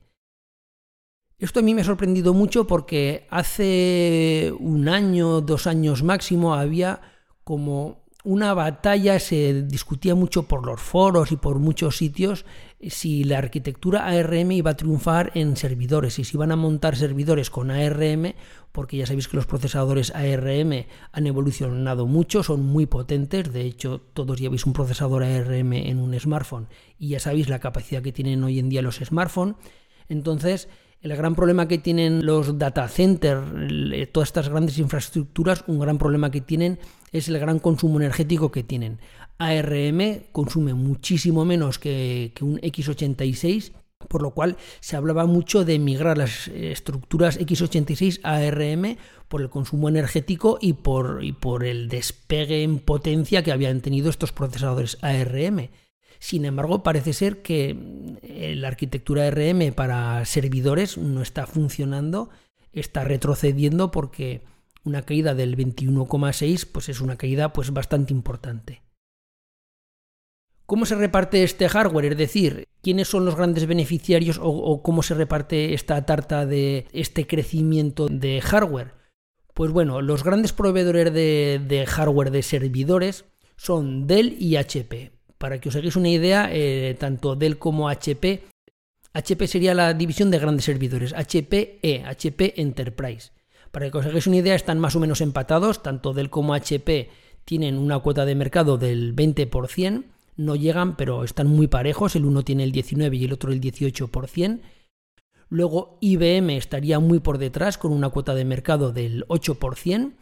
Esto 1.43 1.59
a 1.59 1.63
mí 1.63 1.73
me 1.73 1.81
ha 1.81 1.83
sorprendido 1.83 2.33
mucho 2.33 2.65
porque 2.67 3.27
hace 3.29 4.53
un 4.59 4.87
año, 4.87 5.41
dos 5.41 5.67
años 5.67 6.01
máximo, 6.01 6.53
había 6.53 7.01
como 7.43 8.05
una 8.23 8.53
batalla, 8.53 9.19
se 9.19 9.63
discutía 9.63 10.15
mucho 10.15 10.43
por 10.43 10.65
los 10.65 10.79
foros 10.79 11.33
y 11.33 11.35
por 11.35 11.59
muchos 11.59 11.97
sitios 11.97 12.45
si 12.89 13.25
la 13.25 13.39
arquitectura 13.39 14.05
ARM 14.05 14.53
iba 14.53 14.71
a 14.71 14.77
triunfar 14.77 15.31
en 15.35 15.57
servidores 15.57 16.17
y 16.17 16.23
si 16.23 16.37
iban 16.37 16.53
a 16.53 16.55
montar 16.55 16.95
servidores 16.95 17.49
con 17.49 17.71
ARM, 17.71 18.35
porque 18.71 18.95
ya 18.95 19.05
sabéis 19.05 19.27
que 19.27 19.35
los 19.35 19.45
procesadores 19.45 20.15
ARM 20.15 20.85
han 21.11 21.27
evolucionado 21.27 22.07
mucho, 22.07 22.43
son 22.43 22.65
muy 22.65 22.85
potentes, 22.85 23.51
de 23.51 23.63
hecho 23.63 23.99
todos 24.13 24.39
lleváis 24.39 24.65
un 24.65 24.71
procesador 24.71 25.25
ARM 25.25 25.73
en 25.73 25.99
un 25.99 26.17
smartphone 26.17 26.69
y 26.97 27.09
ya 27.09 27.19
sabéis 27.19 27.49
la 27.49 27.59
capacidad 27.59 28.01
que 28.01 28.13
tienen 28.13 28.45
hoy 28.45 28.59
en 28.59 28.69
día 28.69 28.81
los 28.81 28.95
smartphones, 28.95 29.55
entonces 30.07 30.69
el 31.03 31.17
gran 31.17 31.35
problema 31.35 31.67
que 31.67 31.77
tienen 31.77 32.25
los 32.25 32.57
data 32.57 32.87
centers, 32.87 33.45
todas 34.13 34.29
estas 34.29 34.47
grandes 34.47 34.77
infraestructuras, 34.79 35.65
un 35.67 35.79
gran 35.79 35.97
problema 35.97 36.31
que 36.31 36.39
tienen 36.39 36.79
es 37.11 37.27
el 37.27 37.37
gran 37.39 37.59
consumo 37.59 37.99
energético 37.99 38.51
que 38.51 38.63
tienen. 38.63 38.99
ARM 39.37 40.23
consume 40.31 40.73
muchísimo 40.73 41.43
menos 41.43 41.77
que, 41.77 42.31
un 42.39 42.57
x86, 42.61 43.73
por 44.07 44.21
lo 44.21 44.31
cual 44.31 44.55
se 44.79 44.95
hablaba 44.95 45.25
mucho 45.25 45.65
de 45.65 45.77
migrar 45.77 46.17
las 46.17 46.47
estructuras 46.47 47.37
x86 47.37 48.21
a 48.23 48.37
ARM 48.37 48.97
por 49.27 49.41
el 49.41 49.49
consumo 49.49 49.89
energético 49.89 50.57
y 50.61 50.71
por 50.71 51.65
el 51.65 51.89
despegue 51.89 52.63
en 52.63 52.79
potencia 52.79 53.43
que 53.43 53.51
habían 53.51 53.81
tenido 53.81 54.09
estos 54.09 54.31
procesadores 54.31 54.97
ARM. 55.01 55.69
Sin 56.23 56.45
embargo, 56.45 56.83
parece 56.83 57.11
ser 57.11 57.41
que 57.41 57.75
eh, 58.21 58.55
la 58.55 58.69
arquitectura 58.69 59.29
RM 59.29 59.73
para 59.73 60.23
servidores 60.23 60.97
no 60.97 61.21
está 61.21 61.45
funcionando, 61.47 62.29
está 62.71 63.03
retrocediendo 63.03 63.91
porque 63.91 64.45
una 64.85 65.01
caída 65.01 65.35
del 65.35 65.57
21,6 65.57 66.65
pues 66.71 66.87
es 66.87 67.01
una 67.01 67.17
caída 67.17 67.51
pues 67.51 67.73
bastante 67.73 68.13
importante. 68.13 68.83
¿Cómo 70.65 70.85
se 70.85 70.95
reparte 70.95 71.43
este 71.43 71.67
hardware? 71.67 72.13
Es 72.13 72.17
decir, 72.17 72.69
¿quiénes 72.81 73.09
son 73.09 73.25
los 73.25 73.35
grandes 73.35 73.65
beneficiarios 73.65 74.39
o, 74.41 74.81
cómo 74.81 75.03
se 75.03 75.15
reparte 75.15 75.73
esta 75.73 76.05
tarta 76.05 76.45
de 76.45 76.87
este 76.93 77.27
crecimiento 77.27 78.07
de 78.07 78.39
hardware? 78.39 78.93
Pues 79.53 79.71
bueno, 79.71 80.01
los 80.01 80.23
grandes 80.23 80.53
proveedores 80.53 81.13
de, 81.13 81.61
de 81.67 81.85
hardware 81.85 82.31
de 82.31 82.43
servidores 82.43 83.25
son 83.57 84.07
Dell 84.07 84.37
y 84.39 84.55
HP. 84.55 85.12
Para 85.43 85.59
que 85.59 85.67
os 85.67 85.75
hagáis 85.75 85.97
una 85.97 86.07
idea, 86.07 86.47
eh, 86.53 86.95
tanto 86.97 87.35
Dell 87.35 87.59
como 87.59 87.89
HP, 87.89 88.47
HP 89.11 89.45
sería 89.45 89.73
la 89.73 89.93
división 89.93 90.31
de 90.31 90.39
grandes 90.39 90.63
servidores, 90.63 91.11
HPE, 91.11 92.05
HP 92.05 92.61
Enterprise. 92.61 93.31
Para 93.69 93.91
que 93.91 93.97
os 93.97 94.05
hagáis 94.05 94.25
una 94.25 94.37
idea, 94.37 94.55
están 94.55 94.79
más 94.79 94.95
o 94.95 95.01
menos 95.01 95.19
empatados, 95.19 95.83
tanto 95.83 96.13
Dell 96.13 96.29
como 96.29 96.53
HP 96.53 97.09
tienen 97.43 97.77
una 97.77 97.99
cuota 97.99 98.23
de 98.23 98.35
mercado 98.35 98.77
del 98.77 99.13
20%, 99.17 100.05
no 100.37 100.55
llegan, 100.55 100.95
pero 100.95 101.25
están 101.25 101.47
muy 101.47 101.67
parejos, 101.67 102.15
el 102.15 102.23
uno 102.23 102.43
tiene 102.43 102.63
el 102.63 102.71
19 102.71 103.13
y 103.17 103.25
el 103.25 103.33
otro 103.33 103.51
el 103.51 103.59
18%. 103.59 104.61
Luego 105.49 105.97
IBM 105.99 106.55
estaría 106.55 106.99
muy 106.99 107.19
por 107.19 107.37
detrás 107.37 107.77
con 107.77 107.91
una 107.91 108.07
cuota 108.07 108.33
de 108.33 108.45
mercado 108.45 108.93
del 108.93 109.27
8%. 109.27 110.13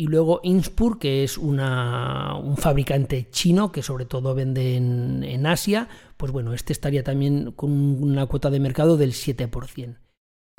Y 0.00 0.06
luego 0.06 0.40
Inspur, 0.44 0.98
que 0.98 1.24
es 1.24 1.36
una, 1.36 2.34
un 2.42 2.56
fabricante 2.56 3.28
chino 3.30 3.70
que 3.70 3.82
sobre 3.82 4.06
todo 4.06 4.34
vende 4.34 4.74
en, 4.74 5.22
en 5.24 5.44
Asia, 5.44 5.88
pues 6.16 6.32
bueno, 6.32 6.54
este 6.54 6.72
estaría 6.72 7.04
también 7.04 7.52
con 7.52 7.70
una 8.02 8.24
cuota 8.24 8.48
de 8.48 8.60
mercado 8.60 8.96
del 8.96 9.12
7%. 9.12 9.98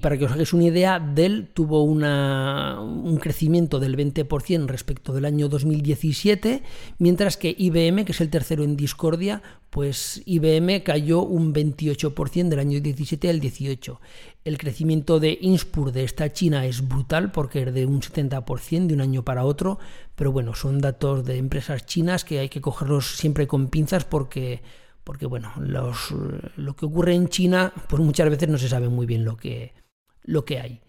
Para 0.01 0.17
que 0.17 0.25
os 0.25 0.31
hagáis 0.31 0.51
una 0.51 0.65
idea, 0.65 0.99
Dell 0.99 1.49
tuvo 1.53 1.83
un 1.83 3.17
crecimiento 3.21 3.79
del 3.79 3.95
20% 3.95 4.65
respecto 4.65 5.13
del 5.13 5.25
año 5.25 5.47
2017, 5.47 6.63
mientras 6.97 7.37
que 7.37 7.53
IBM, 7.55 8.03
que 8.03 8.11
es 8.11 8.19
el 8.19 8.31
tercero 8.31 8.63
en 8.63 8.75
discordia, 8.75 9.43
pues 9.69 10.23
IBM 10.25 10.81
cayó 10.81 11.21
un 11.21 11.53
28% 11.53 12.49
del 12.49 12.59
año 12.59 12.79
17 12.79 13.29
al 13.29 13.39
18. 13.39 14.01
El 14.43 14.57
crecimiento 14.57 15.19
de 15.19 15.37
Inspur 15.39 15.91
de 15.91 16.03
esta 16.03 16.33
China 16.33 16.65
es 16.65 16.87
brutal 16.87 17.31
porque 17.31 17.61
es 17.61 17.73
de 17.73 17.85
un 17.85 18.01
70% 18.01 18.87
de 18.87 18.95
un 18.95 19.01
año 19.01 19.23
para 19.23 19.45
otro, 19.45 19.77
pero 20.15 20.31
bueno, 20.31 20.55
son 20.55 20.79
datos 20.79 21.23
de 21.25 21.37
empresas 21.37 21.85
chinas 21.85 22.25
que 22.25 22.39
hay 22.39 22.49
que 22.49 22.59
cogerlos 22.59 23.17
siempre 23.17 23.45
con 23.45 23.67
pinzas 23.67 24.03
porque 24.03 24.63
porque 25.03 25.25
bueno, 25.25 25.51
lo 25.57 26.75
que 26.75 26.85
ocurre 26.85 27.15
en 27.15 27.27
China, 27.27 27.73
pues 27.89 28.01
muchas 28.03 28.29
veces 28.29 28.47
no 28.49 28.59
se 28.59 28.69
sabe 28.69 28.87
muy 28.87 29.07
bien 29.07 29.25
lo 29.25 29.35
que, 29.35 29.73
lo 30.23 30.45
que 30.45 30.59
hay. 30.59 30.81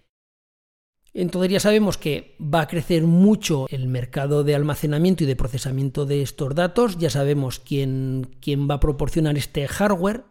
Entonces 1.14 1.52
ya 1.52 1.60
sabemos 1.60 1.98
que 1.98 2.36
va 2.40 2.62
a 2.62 2.68
crecer 2.68 3.02
mucho 3.02 3.66
el 3.68 3.86
mercado 3.86 4.44
de 4.44 4.54
almacenamiento 4.54 5.24
y 5.24 5.26
de 5.26 5.36
procesamiento 5.36 6.06
de 6.06 6.22
estos 6.22 6.54
datos, 6.54 6.96
ya 6.98 7.10
sabemos 7.10 7.60
quién, 7.60 8.36
quién 8.40 8.68
va 8.68 8.76
a 8.76 8.80
proporcionar 8.80 9.36
este 9.36 9.68
hardware 9.68 10.24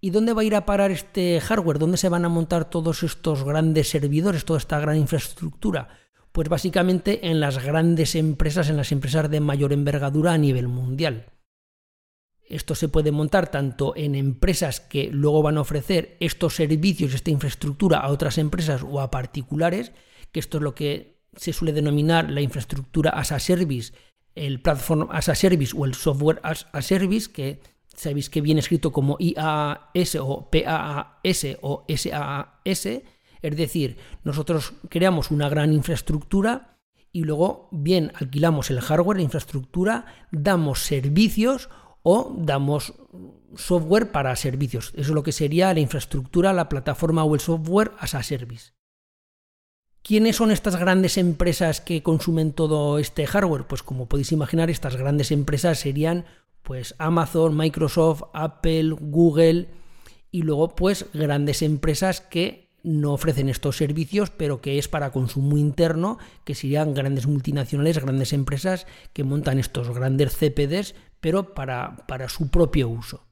y 0.00 0.10
dónde 0.10 0.32
va 0.32 0.42
a 0.42 0.44
ir 0.44 0.54
a 0.54 0.64
parar 0.64 0.92
este 0.92 1.40
hardware, 1.40 1.80
dónde 1.80 1.96
se 1.96 2.08
van 2.08 2.24
a 2.24 2.28
montar 2.28 2.70
todos 2.70 3.02
estos 3.02 3.42
grandes 3.42 3.90
servidores, 3.90 4.44
toda 4.44 4.58
esta 4.58 4.78
gran 4.78 4.96
infraestructura. 4.96 5.88
Pues 6.30 6.48
básicamente 6.48 7.28
en 7.28 7.40
las 7.40 7.64
grandes 7.64 8.14
empresas, 8.14 8.68
en 8.68 8.76
las 8.76 8.92
empresas 8.92 9.28
de 9.28 9.40
mayor 9.40 9.72
envergadura 9.72 10.34
a 10.34 10.38
nivel 10.38 10.68
mundial. 10.68 11.26
Esto 12.48 12.74
se 12.74 12.88
puede 12.88 13.12
montar 13.12 13.50
tanto 13.50 13.92
en 13.94 14.14
empresas 14.14 14.80
que 14.80 15.10
luego 15.12 15.42
van 15.42 15.58
a 15.58 15.60
ofrecer 15.60 16.16
estos 16.18 16.54
servicios, 16.54 17.12
esta 17.12 17.30
infraestructura 17.30 17.98
a 17.98 18.08
otras 18.08 18.38
empresas 18.38 18.82
o 18.82 19.00
a 19.00 19.10
particulares, 19.10 19.92
que 20.32 20.40
esto 20.40 20.56
es 20.56 20.62
lo 20.62 20.74
que 20.74 21.18
se 21.36 21.52
suele 21.52 21.72
denominar 21.72 22.30
la 22.30 22.40
infraestructura 22.40 23.10
as 23.10 23.32
a 23.32 23.38
service, 23.38 23.92
el 24.34 24.60
platform 24.60 25.08
as 25.10 25.28
a 25.28 25.34
service 25.34 25.74
o 25.76 25.84
el 25.84 25.94
software 25.94 26.40
as 26.42 26.66
a 26.72 26.80
service, 26.80 27.30
que 27.30 27.60
sabéis 27.94 28.30
que 28.30 28.40
viene 28.40 28.60
escrito 28.60 28.92
como 28.92 29.18
IaaS 29.20 30.16
o 30.16 30.48
PaaS 30.50 31.46
o 31.60 31.84
SaaS, 31.88 32.86
es 33.40 33.56
decir, 33.56 33.98
nosotros 34.24 34.72
creamos 34.88 35.30
una 35.30 35.48
gran 35.48 35.72
infraestructura 35.72 36.78
y 37.12 37.24
luego 37.24 37.68
bien 37.72 38.12
alquilamos 38.14 38.70
el 38.70 38.80
hardware, 38.80 39.18
la 39.18 39.22
infraestructura, 39.24 40.06
damos 40.30 40.80
servicios 40.80 41.68
o 42.10 42.34
damos 42.38 42.94
software 43.54 44.10
para 44.12 44.34
servicios. 44.34 44.92
Eso 44.94 45.10
es 45.10 45.14
lo 45.14 45.22
que 45.22 45.32
sería 45.32 45.74
la 45.74 45.80
infraestructura, 45.80 46.54
la 46.54 46.70
plataforma 46.70 47.22
o 47.22 47.34
el 47.34 47.40
software 47.40 47.92
as 47.98 48.14
a 48.14 48.22
service. 48.22 48.72
¿Quiénes 50.02 50.36
son 50.36 50.50
estas 50.50 50.76
grandes 50.76 51.18
empresas 51.18 51.82
que 51.82 52.02
consumen 52.02 52.52
todo 52.52 52.98
este 52.98 53.26
hardware? 53.26 53.66
Pues 53.66 53.82
como 53.82 54.08
podéis 54.08 54.32
imaginar, 54.32 54.70
estas 54.70 54.96
grandes 54.96 55.30
empresas 55.32 55.80
serían 55.80 56.24
pues 56.62 56.94
Amazon, 56.96 57.54
Microsoft, 57.54 58.22
Apple, 58.32 58.96
Google 58.98 59.68
y 60.30 60.42
luego 60.42 60.74
pues 60.74 61.04
grandes 61.12 61.60
empresas 61.60 62.22
que 62.22 62.68
no 62.82 63.12
ofrecen 63.12 63.50
estos 63.50 63.76
servicios, 63.76 64.30
pero 64.30 64.62
que 64.62 64.78
es 64.78 64.88
para 64.88 65.10
consumo 65.10 65.58
interno, 65.58 66.16
que 66.44 66.54
serían 66.54 66.94
grandes 66.94 67.26
multinacionales, 67.26 67.98
grandes 67.98 68.32
empresas 68.32 68.86
que 69.12 69.24
montan 69.24 69.58
estos 69.58 69.90
grandes 69.90 70.36
CPDs 70.36 70.94
pero 71.20 71.54
para, 71.54 71.96
para 72.06 72.28
su 72.28 72.50
propio 72.50 72.88
uso. 72.88 73.26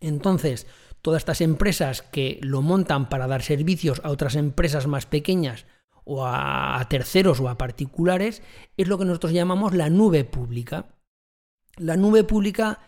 Entonces, 0.00 0.66
todas 1.02 1.20
estas 1.20 1.40
empresas 1.40 2.02
que 2.02 2.38
lo 2.42 2.62
montan 2.62 3.08
para 3.08 3.26
dar 3.26 3.42
servicios 3.42 4.00
a 4.04 4.10
otras 4.10 4.34
empresas 4.34 4.86
más 4.86 5.06
pequeñas 5.06 5.66
o 6.04 6.26
a, 6.26 6.84
terceros 6.88 7.40
o 7.40 7.48
a 7.48 7.58
particulares, 7.58 8.42
es 8.76 8.88
lo 8.88 8.98
que 8.98 9.04
nosotros 9.04 9.32
llamamos 9.32 9.74
la 9.74 9.90
nube 9.90 10.24
pública. 10.24 10.96
La 11.76 11.96
nube 11.96 12.24
pública 12.24 12.80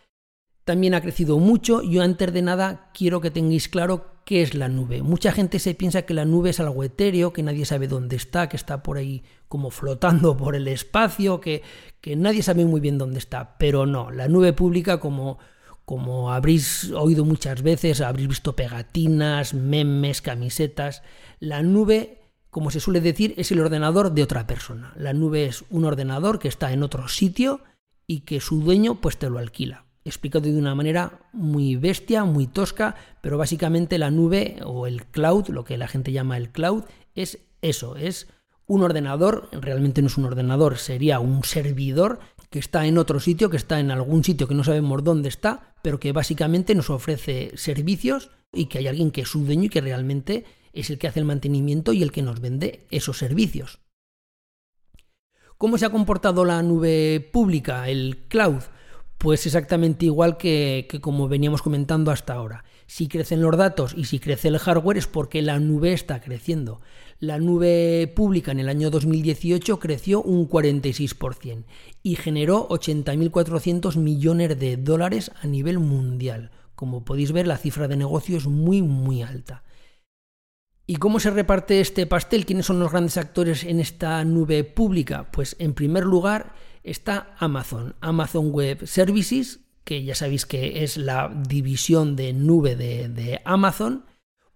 también 0.65 0.95
ha 0.95 1.01
crecido 1.01 1.39
mucho. 1.39 1.83
Yo 1.83 2.03
antes 2.03 2.33
de 2.33 2.43
nada 2.43 2.91
quiero 2.93 3.21
que 3.21 3.31
tengáis 3.31 3.69
claro 3.69 4.12
qué 4.25 4.43
es 4.43 4.55
la 4.55 4.69
nube. 4.69 5.03
Mucha 5.03 5.33
gente 5.33 5.59
se 5.59 5.75
piensa 5.75 6.03
que 6.03 6.15
la 6.15 6.25
nube 6.25 6.51
es 6.51 6.61
algo 6.61 6.85
etéreo, 6.85 7.33
que 7.33 7.43
nadie 7.43 7.65
sabe 7.65 7.89
dónde 7.89 8.17
está, 8.17 8.49
que 8.49 8.57
está 8.57 8.83
por 8.83 8.97
ahí 8.97 9.23
como 9.49 9.71
flotando 9.71 10.37
por 10.39 10.55
el 10.55 10.69
espacio, 10.69 11.41
que, 11.41 11.63
que 12.01 12.17
nadie 12.17 12.43
sabe 12.43 12.65
muy 12.65 12.81
bien 12.81 12.99
dónde 12.99 13.19
está. 13.19 13.57
Pero 13.59 13.87
no, 13.87 14.11
la 14.11 14.29
nube 14.29 14.53
pública, 14.53 15.01
como, 15.01 15.39
como 15.85 16.33
habréis 16.33 16.91
oído 16.93 17.25
muchas 17.25 17.63
veces, 17.63 18.01
habréis 18.01 18.29
visto 18.29 18.57
pegatinas, 18.57 19.55
memes, 19.55 20.23
camisetas, 20.23 21.03
la 21.41 21.63
nube 21.63 22.19
como 22.51 22.71
se 22.71 22.81
suele 22.81 23.01
decir, 23.01 23.33
es 23.39 23.51
el 23.51 23.61
ordenador 23.61 24.13
de 24.13 24.23
otra 24.23 24.47
persona. 24.47 24.93
La 24.95 25.15
nube 25.15 25.47
es 25.47 25.65
un 25.71 25.87
ordenador 25.87 26.39
que 26.39 26.49
está 26.49 26.71
en 26.75 26.83
otro 26.83 27.09
sitio 27.09 27.63
y 28.07 28.21
que 28.21 28.41
su 28.41 28.61
dueño 28.61 29.01
pues 29.01 29.17
te 29.17 29.31
lo 29.31 29.39
alquila 29.39 29.87
explicado 30.05 30.45
de 30.45 30.59
una 30.59 30.75
manera 30.75 31.21
muy 31.33 31.77
bestia, 31.77 32.25
muy 32.25 32.47
tosca, 32.47 32.97
pero 33.21 33.39
básicamente 33.39 33.99
la 33.99 34.11
nube 34.11 34.59
o 34.65 34.87
el 34.87 35.07
cloud, 35.07 35.49
lo 35.49 35.65
que 35.65 35.79
la 35.79 35.89
gente 35.89 36.13
llama 36.13 36.37
el 36.37 36.51
cloud, 36.51 36.85
es 37.15 37.39
eso, 37.61 37.97
es 37.97 38.29
un 38.67 38.83
ordenador, 38.83 39.49
realmente 39.53 40.03
no 40.03 40.09
es 40.09 40.17
un 40.17 40.25
ordenador, 40.25 40.79
sería 40.79 41.21
un 41.21 41.45
servidor 41.45 42.21
que 42.51 42.59
está 42.59 42.87
en 42.87 42.99
otro 42.99 43.21
sitio, 43.21 43.51
que 43.51 43.57
está 43.57 43.81
en 43.81 43.91
algún 43.91 44.25
sitio 44.25 44.49
que 44.49 44.55
no 44.55 44.65
sabemos 44.65 45.03
dónde 45.05 45.29
está, 45.29 45.75
pero 45.83 45.99
que 45.99 46.13
básicamente 46.13 46.75
nos 46.75 46.91
ofrece 46.91 47.53
servicios 47.57 48.31
y 48.53 48.67
que 48.67 48.79
hay 48.79 48.89
alguien 48.89 49.11
que 49.11 49.23
es 49.23 49.29
su 49.29 49.45
dueño 49.45 49.65
y 49.65 49.69
que 49.69 49.81
realmente 49.81 50.45
es 50.73 50.91
el 50.91 50.99
que 50.99 51.09
hace 51.09 51.21
el 51.21 51.27
mantenimiento 51.27 51.93
y 51.93 52.03
el 52.03 52.13
que 52.13 52.23
nos 52.23 52.41
vende 52.41 52.87
esos 52.91 53.19
servicios. 53.19 53.81
¿Cómo 55.59 55.79
se 55.79 55.87
ha 55.87 55.91
comportado 55.91 56.45
la 56.45 56.63
nube 56.63 57.21
pública, 57.33 57.89
el 57.89 58.25
cloud? 58.29 58.63
Pues 59.23 59.47
exactamente 59.47 60.07
igual 60.07 60.37
que, 60.37 60.89
como 61.01 61.29
veníamos 61.29 61.63
comentando 61.63 62.11
hasta 62.11 62.33
ahora. 62.33 62.65
Si 62.89 63.07
crecen 63.07 63.41
los 63.41 63.57
datos 63.57 63.95
y 63.97 64.07
si 64.07 64.19
crece 64.19 64.49
el 64.49 64.59
hardware 64.59 64.99
es 64.99 65.07
porque 65.07 65.43
la 65.43 65.61
nube 65.61 65.93
está 65.93 66.21
creciendo. 66.21 66.81
La 67.21 67.39
nube 67.39 68.13
pública 68.17 68.51
en 68.51 68.59
el 68.59 68.69
año 68.69 68.91
2018 68.91 69.79
creció 69.79 70.23
un 70.23 70.49
46% 70.49 71.67
y 72.03 72.17
generó 72.17 72.69
80.400 72.69 73.95
millones 73.95 74.59
de 74.59 74.77
dólares 74.77 75.31
a 75.41 75.47
nivel 75.47 75.79
mundial. 75.79 76.51
Como 76.75 77.05
podéis 77.05 77.31
ver, 77.31 77.47
la 77.47 77.59
cifra 77.59 77.87
de 77.87 77.97
negocio 77.97 78.37
es 78.37 78.49
muy, 78.49 78.83
muy 78.83 79.23
alta. 79.23 79.63
¿Y 80.85 80.97
cómo 80.97 81.21
se 81.21 81.31
reparte 81.31 81.81
este 81.81 82.09
pastel? 82.09 82.45
¿Quiénes 82.45 82.67
son 82.67 82.81
los 82.81 82.91
grandes 82.91 83.17
actores 83.17 83.63
en 83.63 83.79
esta 83.79 84.25
nube 84.25 84.65
pública? 84.65 85.31
Pues 85.31 85.55
en 85.61 85.75
primer 85.75 86.03
lugar, 86.03 86.55
está 86.83 87.35
Amazon, 87.39 87.95
Amazon 88.01 88.51
Web 88.51 88.87
Services, 88.87 89.61
que 89.85 90.05
ya 90.05 90.15
sabéis 90.15 90.47
que 90.47 90.85
es 90.85 90.97
la 90.97 91.33
división 91.49 92.17
de 92.17 92.33
nube 92.33 92.77
de, 92.77 93.41
Amazon, 93.45 94.05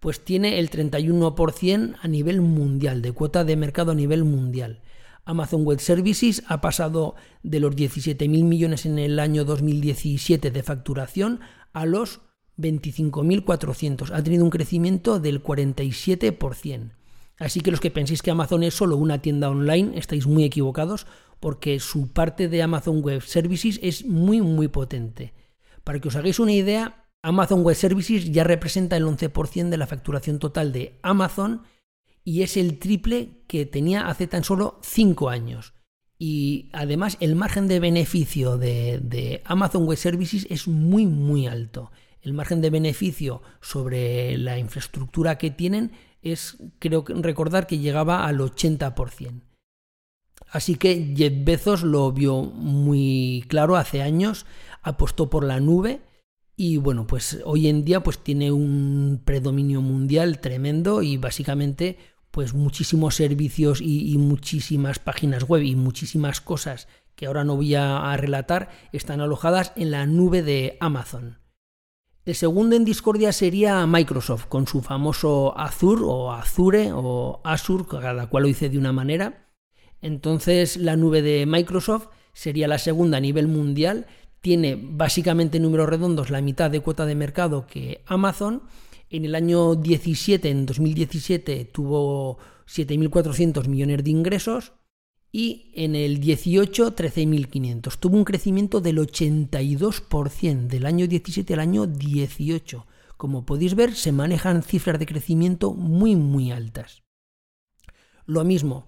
pues 0.01 0.25
tiene 0.25 0.59
el 0.59 0.71
31% 0.71 1.97
a 2.01 2.09
nivel 2.09 2.41
mundial, 2.41 3.03
de 3.03 3.13
cuota 3.13 3.45
de 3.45 3.57
mercado 3.57 3.93
a 3.93 3.95
nivel 3.95 4.25
mundial. 4.25 4.83
Amazon 5.25 5.65
Web 5.65 5.81
Services 5.81 6.45
ha 6.47 6.61
pasado 6.61 7.17
de 7.43 7.59
los 7.59 7.75
17.000 7.75 8.29
millones 8.45 8.87
en 8.87 8.99
el 8.99 9.19
año 9.19 9.45
2017 9.45 10.53
de 10.53 10.63
facturación 10.63 11.41
a 11.73 11.85
los 11.85 12.21
25.400. 12.59 14.13
Ha 14.13 14.23
tenido 14.23 14.45
un 14.45 14.51
crecimiento 14.51 15.19
del 15.19 15.43
47%. 15.43 16.93
Así 17.39 17.61
que 17.61 17.71
los 17.71 17.81
que 17.81 17.91
penséis 17.91 18.23
que 18.23 18.31
Amazon 18.31 18.63
es 18.63 18.75
solo 18.75 18.97
una 18.97 19.21
tienda 19.21 19.51
online, 19.51 19.99
estáis 19.99 20.27
muy 20.27 20.45
equivocados 20.45 21.07
porque 21.41 21.81
su 21.81 22.13
parte 22.13 22.49
de 22.49 22.63
Amazon 22.63 23.03
Web 23.03 23.23
Services 23.23 23.79
es 23.83 24.05
muy 24.05 24.41
muy 24.41 24.69
potente. 24.69 25.35
Para 25.85 26.01
que 26.01 26.09
os 26.09 26.17
hagáis 26.17 26.39
una 26.39 26.53
idea, 26.53 27.07
Amazon 27.23 27.63
Web 27.63 27.77
Services 27.77 28.31
ya 28.31 28.45
representa 28.45 28.97
el 28.97 29.05
11% 29.05 29.69
de 29.69 29.77
la 29.77 29.87
facturación 29.87 30.39
total 30.39 30.73
de 30.73 30.99
Amazon 31.03 31.63
y 32.25 32.43
es 32.43 32.57
el 32.57 32.79
triple 32.79 33.43
que 33.47 33.67
tenía 33.67 34.09
hace 34.09 34.27
tan 34.27 34.45
solo 34.45 34.81
5 34.83 35.29
años. 35.29 35.75
Y 36.19 36.71
además 36.73 37.19
el 37.21 37.37
margen 37.37 37.69
de 37.69 37.79
beneficio 37.79 38.57
de, 38.59 39.43
Amazon 39.45 39.87
Web 39.87 39.99
Services 39.99 40.47
es 40.51 40.67
muy 40.67 41.07
muy 41.07 41.47
alto. 41.47 41.91
El 42.21 42.33
margen 42.33 42.61
de 42.61 42.71
beneficio 42.71 43.43
sobre 43.61 44.37
la 44.39 44.59
infraestructura 44.59 45.39
que 45.39 45.51
tienen 45.51 45.93
es, 46.23 46.57
creo 46.79 47.05
recordar 47.07 47.67
que 47.67 47.79
llegaba 47.79 48.27
al 48.27 48.39
80%. 48.39 49.43
Así 50.51 50.77
que 50.77 51.15
Jeff 51.17 51.33
Bezos 51.45 51.83
lo 51.83 52.13
vio 52.13 52.43
muy 52.43 53.45
claro 53.49 53.77
hace 53.77 54.03
años 54.03 54.47
apostó 54.87 55.29
por 55.29 55.43
la 55.43 55.59
nube 55.59 56.01
y 56.57 56.79
bueno, 56.79 57.07
pues 57.07 57.43
hoy 57.45 57.69
en 57.69 57.85
día 57.85 58.03
pues 58.03 58.19
tiene 58.19 58.53
un 58.53 59.21
predominio 59.25 59.83
mundial 59.83 60.41
tremendo 60.41 61.03
y 61.03 61.17
básicamente 61.17 61.99
pues 62.31 62.55
muchísimos 62.55 63.17
servicios 63.17 63.81
y, 63.83 64.17
muchísimas 64.19 64.99
páginas 64.99 65.45
web 65.45 65.63
y 65.63 65.75
muchísimas 65.75 66.41
cosas 66.41 66.87
que 67.15 67.27
ahora 67.27 67.45
no 67.45 67.57
voy 67.57 67.75
a, 67.75 68.15
relatar 68.17 68.71
están 68.93 69.21
alojadas 69.21 69.73
en 69.75 69.91
la 69.91 70.07
nube 70.07 70.43
de 70.43 70.77
Amazon. 70.81 71.39
El 72.25 72.35
segundo 72.35 72.77
en 72.77 72.85
discordia 72.85 73.33
sería 73.33 73.87
Microsoft 73.87 74.47
con 74.47 74.67
su 74.67 74.83
famoso 74.83 75.57
Azure 75.59 76.03
o 76.05 76.33
Azure 76.33 76.91
o 76.93 77.41
Azure, 77.43 77.85
cada 77.89 78.29
cual 78.29 78.43
lo 78.43 78.49
dice 78.49 78.69
de 78.69 78.79
una 78.79 78.93
manera. 78.93 79.46
Entonces 80.03 80.77
la 80.77 80.97
nube 80.97 81.23
de 81.23 81.47
Microsoft 81.47 82.09
sería 82.33 82.69
la 82.69 82.79
segunda 82.79 83.19
a 83.19 83.21
nivel 83.21 83.49
mundial, 83.49 84.07
tiene 84.41 84.79
básicamente 84.81 85.59
números 85.59 85.89
redondos 85.89 86.31
la 86.31 86.41
mitad 86.41 86.71
de 86.71 86.81
cuota 86.81 87.07
de 87.07 87.15
mercado 87.15 87.67
que 87.67 88.03
Amazon. 88.07 88.63
En 89.11 89.25
el 89.25 89.35
año 89.35 89.75
17, 89.75 90.51
en 90.51 90.67
2017, 90.67 91.65
tuvo 91.67 92.39
7.400 92.69 93.67
millones 93.69 94.05
de 94.05 94.11
ingresos 94.11 94.73
y 95.33 95.73
en 95.75 95.95
el 95.95 96.21
18 96.21 96.95
13.500. 96.95 97.99
Tuvo 97.99 98.17
un 98.17 98.25
crecimiento 98.25 98.81
del 98.81 98.99
82% 98.99 100.67
del 100.67 100.87
año 100.87 101.07
17 101.07 101.55
al 101.55 101.61
año 101.61 101.87
18. 101.87 102.87
Como 103.17 103.47
podéis 103.47 103.75
ver, 103.75 103.95
se 103.95 104.13
manejan 104.13 104.63
cifras 104.63 104.99
de 104.99 105.07
crecimiento 105.07 105.73
muy 105.73 106.17
muy 106.17 106.53
altas. 106.53 107.03
Lo 108.27 108.45
mismo, 108.45 108.87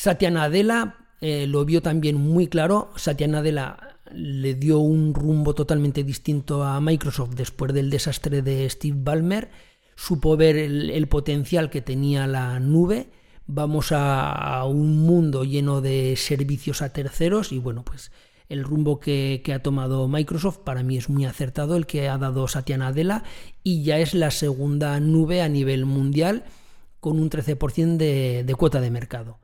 Satya 0.00 0.30
Nadella 0.30 0.96
eh, 1.20 1.46
lo 1.46 1.66
vio 1.66 1.82
también 1.82 2.16
muy 2.16 2.46
claro. 2.46 2.90
Satya 2.96 3.28
Nadella 3.28 3.98
le 4.10 4.54
dio 4.54 4.78
un 4.78 5.12
rumbo 5.12 5.54
totalmente 5.54 6.04
distinto 6.04 6.64
a 6.64 6.80
Microsoft 6.80 7.34
después 7.34 7.74
del 7.74 7.90
desastre 7.90 8.40
de 8.40 8.70
Steve 8.70 8.96
Ballmer. 8.98 9.50
Supo 9.96 10.38
ver 10.38 10.56
el, 10.56 11.06
potencial 11.08 11.68
que 11.68 11.82
tenía 11.82 12.26
la 12.26 12.58
nube. 12.60 13.10
Vamos 13.46 13.92
a, 13.92 14.64
un 14.64 15.00
mundo 15.00 15.44
lleno 15.44 15.82
de 15.82 16.16
servicios 16.16 16.80
a 16.80 16.94
terceros 16.94 17.52
y 17.52 17.58
bueno, 17.58 17.84
pues 17.84 18.10
el 18.48 18.64
rumbo 18.64 19.00
que, 19.00 19.42
ha 19.54 19.58
tomado 19.58 20.08
Microsoft 20.08 20.60
para 20.60 20.82
mí 20.82 20.96
es 20.96 21.10
muy 21.10 21.26
acertado, 21.26 21.76
el 21.76 21.84
que 21.84 22.08
ha 22.08 22.16
dado 22.16 22.48
Satya 22.48 22.78
Nadella 22.78 23.22
y 23.62 23.82
ya 23.82 23.98
es 23.98 24.14
la 24.14 24.30
segunda 24.30 24.98
nube 24.98 25.42
a 25.42 25.50
nivel 25.50 25.84
mundial 25.84 26.44
con 27.00 27.20
un 27.20 27.28
13% 27.28 27.98
de 27.98 28.54
cuota 28.56 28.80
de 28.80 28.90
mercado. 28.90 29.38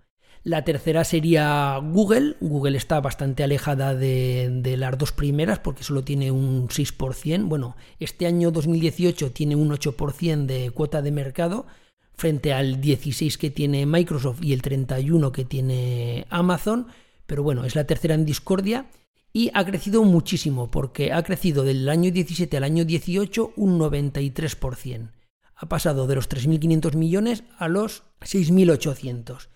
La 0.46 0.62
tercera 0.62 1.02
sería 1.02 1.76
Google. 1.82 2.36
Google 2.40 2.78
está 2.78 3.00
bastante 3.00 3.42
alejada 3.42 3.96
de, 3.96 4.76
las 4.78 4.96
dos 4.96 5.10
primeras 5.10 5.58
porque 5.58 5.82
solo 5.82 6.04
tiene 6.04 6.30
un 6.30 6.68
6%. 6.68 7.48
Bueno, 7.48 7.76
este 7.98 8.28
año 8.28 8.52
2018 8.52 9.32
tiene 9.32 9.56
un 9.56 9.70
8% 9.70 10.46
de 10.46 10.70
cuota 10.70 11.02
de 11.02 11.10
mercado 11.10 11.66
frente 12.14 12.52
al 12.52 12.80
16 12.80 13.38
que 13.38 13.50
tiene 13.50 13.86
Microsoft 13.86 14.40
y 14.40 14.52
el 14.52 14.62
31 14.62 15.32
que 15.32 15.44
tiene 15.44 16.28
Amazon. 16.30 16.86
Pero 17.26 17.42
bueno, 17.42 17.64
es 17.64 17.74
la 17.74 17.88
tercera 17.88 18.14
en 18.14 18.24
discordia 18.24 18.86
y 19.32 19.50
ha 19.52 19.64
crecido 19.64 20.04
muchísimo 20.04 20.70
porque 20.70 21.12
ha 21.12 21.24
crecido 21.24 21.64
del 21.64 21.88
año 21.88 22.12
17 22.12 22.56
al 22.56 22.62
año 22.62 22.84
18 22.84 23.54
un 23.56 23.80
93%. 23.80 25.10
Ha 25.56 25.68
pasado 25.68 26.06
de 26.06 26.14
los 26.14 26.28
3.500 26.28 26.94
millones 26.94 27.42
a 27.58 27.66
los 27.66 28.04
6.800. 28.20 29.48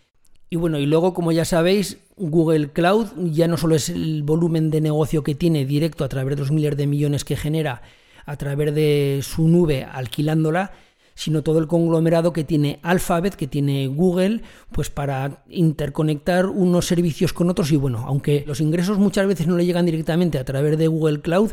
Y 0.53 0.57
bueno, 0.57 0.81
y 0.81 0.87
luego, 0.87 1.15
como 1.15 1.31
ya 1.31 1.45
sabéis, 1.45 1.99
Google 2.17 2.73
Cloud 2.73 3.07
ya 3.31 3.47
no 3.47 3.57
solo 3.57 3.77
es 3.77 3.89
el 3.89 4.25
volumen 4.25 4.73
de 4.73 4.81
negocio 4.81 5.23
que 5.23 5.37
tiene 5.37 5.65
directo 5.65 6.03
a 6.03 6.09
través 6.09 6.35
de 6.35 6.41
los 6.41 6.51
miles 6.51 6.77
de 6.77 6.89
millones 6.89 7.25
que 7.25 7.37
genera 7.37 7.83
a 8.27 8.37
través 8.37 8.75
de 8.75 9.21
su 9.23 9.47
nube 9.47 9.85
alquilándola, 9.85 10.73
sino 11.15 11.43
todo 11.43 11.61
el 11.61 11.69
conglomerado 11.69 12.33
que 12.33 12.43
tiene 12.43 12.81
Alphabet, 12.83 13.37
que 13.37 13.47
tiene 13.47 13.87
Google, 13.87 14.43
pues 14.73 14.91
para 14.91 15.45
interconectar 15.49 16.47
unos 16.47 16.85
servicios 16.85 17.33
con 17.33 17.49
otros. 17.49 17.71
Y 17.71 17.77
bueno, 17.77 18.05
aunque 18.07 18.43
los 18.45 18.61
ingresos 18.61 18.99
muchas 18.99 19.29
veces 19.29 19.47
no 19.47 19.57
le 19.57 19.67
llegan 19.67 19.87
directamente 19.87 20.39
a 20.39 20.45
través 20.45 20.77
de 20.77 20.89
Google 20.89 21.21
Cloud, 21.21 21.53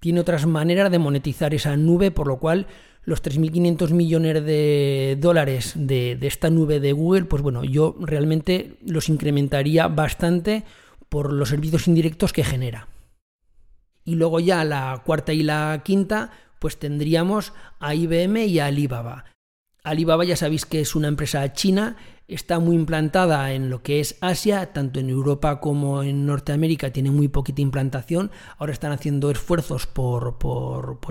tiene 0.00 0.20
otras 0.20 0.44
maneras 0.44 0.90
de 0.90 0.98
monetizar 0.98 1.54
esa 1.54 1.78
nube, 1.78 2.10
por 2.10 2.26
lo 2.26 2.38
cual 2.38 2.66
los 3.04 3.22
3.500 3.22 3.90
millones 3.90 4.44
de 4.44 5.16
dólares 5.20 5.72
de, 5.76 6.18
esta 6.22 6.50
nube 6.50 6.80
de 6.80 6.92
Google, 6.92 7.26
pues 7.26 7.42
bueno, 7.42 7.64
yo 7.64 7.96
realmente 8.00 8.76
los 8.84 9.08
incrementaría 9.08 9.88
bastante 9.88 10.64
por 11.08 11.32
los 11.32 11.50
servicios 11.50 11.86
indirectos 11.86 12.32
que 12.32 12.44
genera. 12.44 12.88
Y 14.04 14.16
luego 14.16 14.40
ya 14.40 14.64
la 14.64 15.02
cuarta 15.04 15.32
y 15.32 15.42
la 15.42 15.82
quinta, 15.84 16.30
pues 16.58 16.78
tendríamos 16.78 17.52
a 17.78 17.94
IBM 17.94 18.46
y 18.46 18.58
a 18.58 18.66
Alibaba. 18.66 19.26
Alibaba 19.82 20.24
ya 20.24 20.36
sabéis 20.36 20.64
que 20.64 20.80
es 20.80 20.94
una 20.94 21.08
empresa 21.08 21.52
china 21.52 21.96
está 22.28 22.58
muy 22.58 22.74
implantada 22.76 23.52
en 23.52 23.70
lo 23.70 23.82
que 23.82 24.00
es 24.00 24.16
Asia, 24.20 24.72
tanto 24.72 25.00
en 25.00 25.10
Europa 25.10 25.60
como 25.60 26.02
en 26.02 26.26
Norteamérica 26.26 26.90
tiene 26.90 27.10
muy 27.10 27.28
poquita 27.28 27.60
implantación. 27.60 28.30
Ahora 28.58 28.72
están 28.72 28.92
haciendo 28.92 29.30
esfuerzos 29.30 29.86
por, 29.86 30.38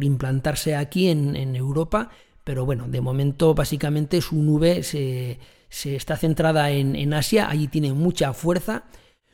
implantarse 0.01 0.75
aquí 0.75 1.09
en, 1.09 1.55
Europa, 1.55 2.09
pero 2.43 2.65
bueno, 2.65 2.87
de 2.87 3.01
momento 3.01 3.53
básicamente 3.53 4.21
su 4.21 4.37
nube 4.41 4.83
se, 4.83 5.39
está 5.69 6.17
centrada 6.17 6.71
en, 6.71 6.95
en 6.95 7.13
Asia, 7.13 7.49
allí 7.49 7.67
tiene 7.67 7.93
mucha 7.93 8.33
fuerza. 8.33 8.85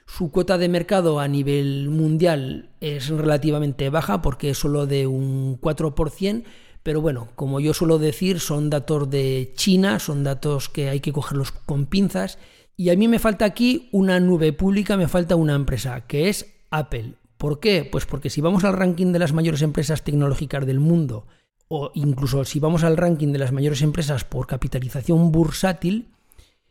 Su 0.05 0.31
cuota 0.31 0.57
de 0.57 0.69
mercado 0.69 1.19
a 1.19 1.27
nivel 1.27 1.89
mundial 1.89 2.71
es 2.81 3.09
relativamente 3.09 3.89
baja 3.89 4.23
porque 4.23 4.49
es 4.49 4.57
solo 4.57 4.87
de 4.87 5.05
un 5.05 5.61
4%, 5.61 6.43
pero 6.89 7.01
bueno, 7.01 7.27
como 7.35 7.59
yo 7.59 7.75
suelo 7.75 7.99
decir, 7.99 8.39
son 8.39 8.71
datos 8.71 9.07
de 9.11 9.53
China, 9.55 9.99
son 9.99 10.23
datos 10.23 10.69
que 10.69 10.89
hay 10.89 11.01
que 11.01 11.13
cogerlos 11.13 11.51
con 11.51 11.85
pinzas. 11.85 12.39
Y 12.75 12.89
a 12.89 12.95
mí 12.95 13.07
me 13.07 13.19
falta 13.19 13.45
aquí 13.45 13.89
una 13.91 14.19
nube 14.19 14.53
pública, 14.53 14.97
me 14.97 15.07
falta 15.07 15.35
una 15.35 15.53
empresa, 15.53 16.07
que 16.07 16.29
es 16.29 16.47
Apple. 16.71 17.13
¿Por 17.37 17.59
qué? 17.59 17.87
Pues 17.91 18.07
porque 18.07 18.31
si 18.31 18.41
vamos 18.41 18.63
al 18.63 18.73
ranking 18.73 19.11
de 19.11 19.19
las 19.19 19.33
mayores 19.33 19.61
empresas 19.61 20.03
tecnológicas 20.03 20.65
del 20.65 20.79
mundo, 20.79 21.27
o 21.67 21.91
incluso 21.93 22.43
si 22.43 22.59
vamos 22.59 22.83
al 22.83 22.97
ranking 22.97 23.33
de 23.33 23.37
las 23.37 23.51
mayores 23.51 23.83
empresas 23.83 24.23
por 24.23 24.47
capitalización 24.47 25.31
bursátil, 25.31 26.07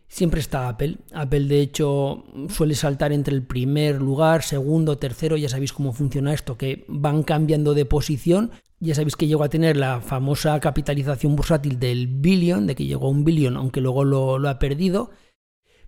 siempre 0.09 0.41
está 0.41 0.69
Apple. 0.69 0.97
Apple 1.13 1.45
de 1.45 1.61
hecho 1.61 2.25
suele 2.49 2.75
saltar 2.75 3.13
entre 3.13 3.37
el 3.37 3.45
primer 3.45 4.03
lugar, 4.03 4.43
segundo, 4.43 4.99
tercero, 4.99 5.37
ya 5.37 5.49
sabéis 5.49 5.73
cómo 5.73 5.93
funciona 5.93 6.35
esto, 6.35 6.59
que 6.59 6.85
van 6.89 7.23
cambiando 7.23 7.73
de 7.73 7.85
posición 7.85 8.51
ya 8.81 8.95
sabéis 8.95 9.17
que 9.17 9.27
llegó 9.27 9.43
a 9.43 9.49
tener 9.49 9.77
la 9.77 10.01
famosa 10.01 10.59
capitalización 10.61 11.35
bursátil 11.35 11.79
del 11.79 12.07
billion, 12.07 12.67
de 12.67 12.75
que 12.75 12.87
llegó 12.87 13.09
a 13.09 13.11
un 13.11 13.25
billón, 13.25 13.57
aunque 13.57 13.81
luego 13.81 14.05
lo, 14.05 14.49
ha 14.49 14.59
perdido. 14.59 15.11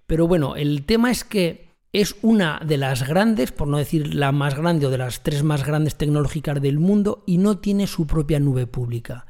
Pero 0.06 0.26
bueno, 0.26 0.56
el 0.56 0.84
tema 0.84 1.10
es 1.10 1.22
que 1.22 1.70
es 1.92 2.16
una 2.22 2.60
de 2.64 2.78
las 2.78 3.06
grandes, 3.06 3.52
por 3.52 3.68
no 3.68 3.78
decir 3.78 4.14
la 4.14 4.32
más 4.32 4.56
grande 4.56 4.86
o 4.86 4.90
de 4.90 4.98
las 4.98 5.22
tres 5.22 5.42
más 5.42 5.64
grandes 5.64 5.96
tecnológicas 5.96 6.60
del 6.60 6.78
mundo 6.78 7.22
y 7.26 7.38
no 7.38 7.58
tiene 7.58 7.86
su 7.86 8.06
propia 8.06 8.40
nube 8.40 8.66
pública. 8.66 9.26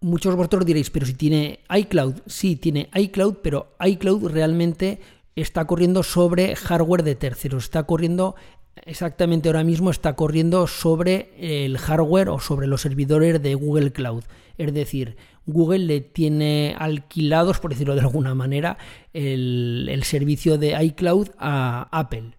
Muchos 0.00 0.34
vosotros 0.34 0.64
diréis, 0.64 0.90
pero 0.90 1.06
si 1.06 1.14
tiene 1.14 1.60
iCloud, 1.68 2.22
sí, 2.26 2.56
tiene 2.56 2.88
iCloud, 2.94 3.36
pero 3.42 3.76
iCloud 3.80 4.28
realmente 4.28 5.00
está 5.36 5.66
corriendo 5.66 6.02
sobre 6.02 6.56
hardware 6.56 7.04
de 7.04 7.14
terceros, 7.14 7.64
está 7.64 7.84
corriendo 7.84 8.34
exactamente 8.76 9.48
ahora 9.48 9.64
mismo 9.64 9.90
está 9.90 10.14
corriendo 10.14 10.66
sobre 10.66 11.30
el 11.38 11.78
hardware 11.78 12.28
o 12.28 12.40
sobre 12.40 12.66
los 12.66 12.80
servidores 12.80 13.42
de 13.42 13.54
Google 13.54 13.92
Cloud. 13.92 14.24
Es 14.58 14.74
decir, 14.74 15.16
Google 15.46 15.80
le 15.80 16.00
tiene 16.00 16.74
alquilados, 16.78 17.60
por 17.60 17.70
decirlo 17.70 17.94
de 17.94 18.02
alguna 18.02 18.34
manera, 18.34 18.78
el, 19.12 20.00
servicio 20.04 20.58
de 20.58 20.82
iCloud 20.84 21.28
a 21.38 21.88
Apple. 21.90 22.32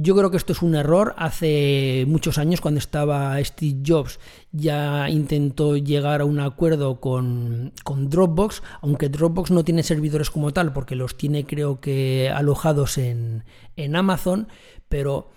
Yo 0.00 0.14
creo 0.14 0.30
que 0.30 0.36
esto 0.36 0.52
es 0.52 0.62
un 0.62 0.76
error. 0.76 1.12
Hace 1.18 2.04
muchos 2.06 2.38
años, 2.38 2.60
cuando 2.60 2.78
estaba 2.78 3.42
Steve 3.42 3.80
Jobs, 3.84 4.20
ya 4.52 5.10
intentó 5.10 5.76
llegar 5.76 6.20
a 6.20 6.24
un 6.24 6.38
acuerdo 6.38 7.00
con, 7.00 7.72
con, 7.82 8.08
Dropbox, 8.08 8.62
aunque 8.80 9.08
Dropbox 9.08 9.50
no 9.50 9.64
tiene 9.64 9.82
servidores 9.82 10.30
como 10.30 10.52
tal, 10.52 10.72
porque 10.72 10.94
los 10.94 11.16
tiene 11.16 11.46
creo 11.46 11.80
que 11.80 12.30
alojados 12.32 12.96
en, 12.96 13.42
en 13.74 13.96
Amazon, 13.96 14.46
pero 14.88 15.30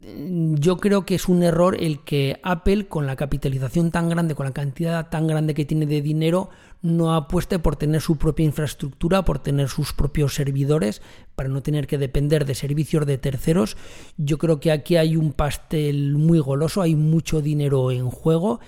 yo 0.00 0.76
creo 0.78 1.06
que 1.06 1.14
es 1.14 1.28
un 1.28 1.42
error 1.42 1.76
el 1.80 2.04
que 2.04 2.38
Apple, 2.42 2.86
con 2.88 3.06
la 3.06 3.16
capitalización 3.16 3.90
tan 3.90 4.08
grande, 4.08 4.34
con 4.34 4.46
la 4.46 4.52
cantidad 4.52 5.08
tan 5.08 5.26
grande 5.26 5.54
que 5.54 5.64
tiene 5.64 5.86
de 5.86 6.02
dinero, 6.02 6.50
no 6.82 7.14
apueste 7.14 7.58
por 7.58 7.76
tener 7.76 8.02
su 8.02 8.16
propia 8.16 8.44
infraestructura, 8.44 9.24
por 9.24 9.38
tener 9.38 9.68
sus 9.68 9.94
propios 9.94 10.34
servidores, 10.34 11.00
para 11.34 11.48
no 11.48 11.62
tener 11.62 11.86
que 11.86 11.96
depender 11.96 12.44
de 12.44 12.54
servicios 12.54 13.06
de 13.06 13.16
terceros. 13.16 13.76
Yo 14.18 14.36
creo 14.36 14.60
que 14.60 14.72
aquí 14.72 14.96
hay 14.96 15.16
un 15.16 15.32
pastel 15.32 16.16
muy 16.16 16.38
goloso, 16.38 16.82
hay 16.82 16.94
mucho 16.94 17.40
dinero 17.40 17.90
en 17.90 18.10
juego 18.10 18.60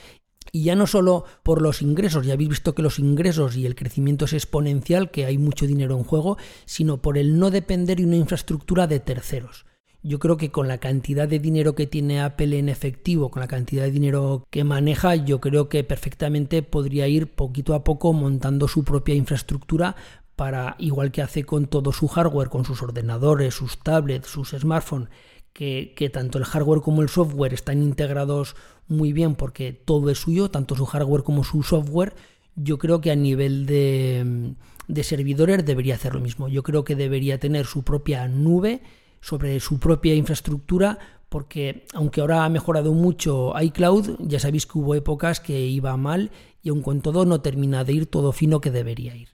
y 0.52 0.64
ya 0.64 0.74
no 0.74 0.86
solo 0.86 1.24
por 1.42 1.60
los 1.60 1.82
ingresos, 1.82 2.24
ya 2.24 2.34
habéis 2.34 2.48
visto 2.48 2.74
que 2.74 2.82
los 2.82 2.98
ingresos 2.98 3.56
y 3.56 3.66
el 3.66 3.74
crecimiento 3.74 4.24
es 4.24 4.32
exponencial, 4.32 5.10
que 5.10 5.26
hay 5.26 5.36
mucho 5.36 5.66
dinero 5.66 5.96
en 5.98 6.04
juego, 6.04 6.38
sino 6.64 7.02
por 7.02 7.18
el 7.18 7.38
no 7.38 7.50
depender 7.50 7.98
de 7.98 8.06
una 8.06 8.16
infraestructura 8.16 8.86
de 8.86 9.00
terceros. 9.00 9.66
Yo 10.06 10.20
creo 10.20 10.36
que 10.36 10.52
con 10.52 10.68
la 10.68 10.78
cantidad 10.78 11.26
de 11.26 11.40
dinero 11.40 11.74
que 11.74 11.88
tiene 11.88 12.20
Apple 12.20 12.56
en 12.60 12.68
efectivo, 12.68 13.28
con 13.28 13.40
la 13.40 13.48
cantidad 13.48 13.82
de 13.82 13.90
dinero 13.90 14.46
que 14.50 14.62
maneja, 14.62 15.16
yo 15.16 15.40
creo 15.40 15.68
que 15.68 15.82
perfectamente 15.82 16.62
podría 16.62 17.08
ir 17.08 17.26
poquito 17.26 17.74
a 17.74 17.82
poco 17.82 18.12
montando 18.12 18.68
su 18.68 18.84
propia 18.84 19.16
infraestructura 19.16 19.96
para, 20.36 20.76
igual 20.78 21.10
que 21.10 21.22
hace 21.22 21.42
con 21.42 21.66
todo 21.66 21.90
su 21.90 22.06
hardware, 22.06 22.50
con 22.50 22.64
sus 22.64 22.82
ordenadores, 22.82 23.54
sus 23.54 23.78
tablets, 23.78 24.28
sus 24.28 24.50
smartphones, 24.50 25.08
que, 25.52 26.10
tanto 26.12 26.38
el 26.38 26.44
hardware 26.44 26.82
como 26.82 27.02
el 27.02 27.08
software 27.08 27.52
están 27.52 27.82
integrados 27.82 28.54
muy 28.86 29.12
bien 29.12 29.34
porque 29.34 29.72
todo 29.72 30.08
es 30.10 30.18
suyo, 30.18 30.52
tanto 30.52 30.76
su 30.76 30.86
hardware 30.86 31.24
como 31.24 31.42
su 31.42 31.64
software, 31.64 32.14
yo 32.54 32.78
creo 32.78 33.00
que 33.00 33.10
a 33.10 33.16
nivel 33.16 33.66
de 33.66 35.02
servidores 35.02 35.66
debería 35.66 35.96
hacer 35.96 36.14
lo 36.14 36.20
mismo. 36.20 36.46
Yo 36.46 36.62
creo 36.62 36.84
que 36.84 36.94
debería 36.94 37.40
tener 37.40 37.66
su 37.66 37.82
propia 37.82 38.28
nube 38.28 38.82
sobre 39.20 39.58
su 39.60 39.78
propia 39.78 40.14
infraestructura, 40.14 40.98
porque 41.28 41.86
aunque 41.92 42.20
ahora 42.20 42.44
ha 42.44 42.48
mejorado 42.48 42.92
mucho 42.92 43.52
iCloud, 43.60 44.16
ya 44.20 44.38
sabéis 44.38 44.66
que 44.66 44.78
hubo 44.78 44.94
épocas 44.94 45.40
que 45.40 45.66
iba 45.66 45.96
mal 45.96 46.30
y 46.62 46.68
aun 46.68 46.82
con 46.82 47.00
todo 47.00 47.24
no 47.24 47.40
termina 47.40 47.84
de 47.84 47.92
ir 47.92 48.06
todo 48.06 48.32
fino 48.32 48.60
que 48.60 48.70
debería 48.70 49.14
ir. 49.16 49.28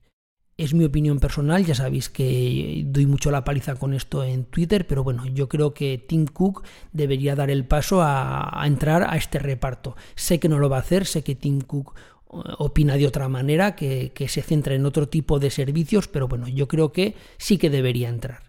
Es 0.59 0.75
mi 0.75 0.85
opinión 0.85 1.19
personal, 1.19 1.65
ya 1.65 1.75
sabéis 1.75 2.09
que 2.09 2.85
doy 2.87 3.07
mucho 3.07 3.31
la 3.31 3.43
paliza 3.43 3.77
con 3.77 3.95
esto 3.95 4.23
en 4.23 4.45
Twitter, 4.45 4.87
pero 4.87 5.03
bueno, 5.03 5.27
yo 5.27 5.49
creo 5.49 5.73
que 5.73 5.97
Tim 5.97 6.27
Cook 6.27 6.63
debería 6.93 7.35
dar 7.35 7.51
el 7.51 7.67
paso 7.67 8.03
a, 8.03 8.63
entrar 8.67 9.03
a 9.03 9.17
este 9.17 9.39
reparto. 9.39 9.97
Sé 10.15 10.39
que 10.39 10.49
no 10.49 10.59
lo 10.59 10.69
va 10.69 10.77
a 10.77 10.81
hacer, 10.81 11.07
sé 11.07 11.25
que 11.25 11.35
Tim 11.35 11.63
Cook 11.63 11.95
eh, 11.95 12.37
opina 12.59 12.97
de 12.97 13.07
otra 13.07 13.29
manera, 13.29 13.75
que 13.75 14.27
se 14.29 14.43
centra 14.43 14.75
en 14.75 14.85
otro 14.85 15.09
tipo 15.09 15.39
de 15.39 15.51
servicios, 15.51 16.07
pero 16.07 16.29
bueno, 16.29 16.49
yo 16.49 16.69
creo 16.69 16.93
que 16.93 17.17
sí 17.39 17.57
que 17.57 17.71
debería 17.71 18.11
entrar. 18.11 18.42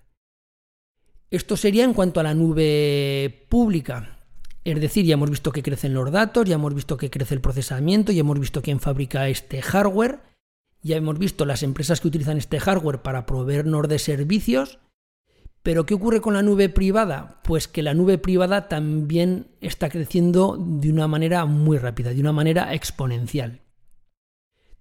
Esto 1.34 1.58
sería 1.58 1.84
en 1.84 1.96
cuanto 1.96 2.20
a 2.20 2.24
la 2.24 2.36
nube 2.36 3.48
pública. 3.50 4.20
Es 4.64 4.80
decir, 4.80 5.04
ya 5.04 5.16
hemos 5.16 5.32
visto 5.32 5.52
que 5.52 5.64
crecen 5.64 5.96
los 5.96 6.12
datos, 6.12 6.46
ya 6.46 6.54
hemos 6.54 6.76
visto 6.76 6.96
que 6.96 7.10
crece 7.10 7.34
el 7.34 7.42
procesamiento, 7.42 8.12
ya 8.12 8.20
hemos 8.20 8.40
visto 8.40 8.62
quién 8.62 8.80
fabrica 8.80 9.28
este 9.28 9.60
hardware, 9.64 10.20
ya 10.84 10.96
hemos 10.96 11.18
visto 11.18 11.48
las 11.48 11.64
empresas 11.64 12.02
que 12.02 12.08
utilizan 12.08 12.38
este 12.38 12.60
hardware 12.60 13.02
para 13.02 13.26
proveernos 13.26 13.88
de 13.88 13.98
servicios. 13.98 14.78
Pero 15.64 15.88
¿qué 15.88 15.96
ocurre 15.96 16.22
con 16.22 16.36
la 16.36 16.44
nube 16.44 16.70
privada? 16.70 17.42
Pues 17.44 17.68
que 17.68 17.82
la 17.82 17.96
nube 17.96 18.20
privada 18.20 18.70
también 18.70 19.48
está 19.60 19.90
creciendo 19.90 20.56
de 20.60 20.92
una 20.92 21.08
manera 21.08 21.46
muy 21.46 21.80
rápida, 21.80 22.14
de 22.14 22.22
una 22.22 22.32
manera 22.32 22.76
exponencial. 22.76 23.62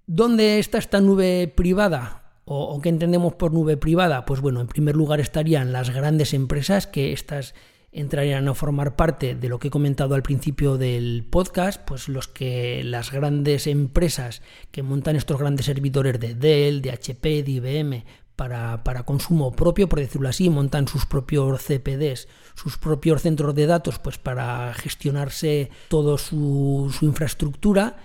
¿Dónde 0.07 0.59
está 0.59 0.77
esta 0.77 1.01
nube 1.01 1.51
privada? 1.57 2.22
¿O, 2.55 2.79
qué 2.83 2.91
entendemos 2.91 3.33
por 3.35 3.55
nube 3.55 3.79
privada? 3.79 4.27
Pues 4.27 4.43
bueno, 4.43 4.61
en 4.61 4.67
primer 4.67 4.95
lugar 4.95 5.21
estarían 5.21 5.73
las 5.73 5.88
grandes 5.88 6.35
empresas 6.35 6.87
que 6.87 7.15
estas 7.15 7.55
entrarían 7.93 8.47
a 8.47 8.55
formar 8.55 8.95
parte 8.95 9.35
de 9.35 9.49
lo 9.49 9.59
que 9.59 9.69
he 9.69 9.71
comentado 9.71 10.15
al 10.15 10.23
principio 10.23 10.77
del 10.77 11.25
podcast, 11.31 11.81
pues 11.87 12.09
los 12.09 12.29
que 12.29 12.85
las 12.85 13.11
grandes 13.11 13.67
empresas 13.67 14.43
que 14.71 14.83
montan 14.83 15.17
estos 15.17 15.38
grandes 15.38 15.65
servidores 15.65 16.21
de 16.21 16.35
Dell, 16.35 16.83
de 16.83 16.91
HP, 16.91 17.43
de 17.43 17.51
IBM 17.53 18.05
para, 18.37 18.85
para 18.85 19.05
consumo 19.05 19.53
propio, 19.53 19.88
por 19.88 20.01
decirlo 20.01 20.29
así, 20.29 20.51
montan 20.51 20.88
sus 20.88 21.07
propios 21.07 21.62
CPDs, 21.62 22.29
sus 22.55 22.77
propios 22.77 23.23
centros 23.23 23.55
de 23.55 23.67
datos, 23.67 23.99
pues 23.99 24.19
para 24.19 24.75
gestionarse 24.75 25.71
toda 25.88 26.19
su, 26.19 26.95
su 26.99 27.07
infraestructura 27.07 27.97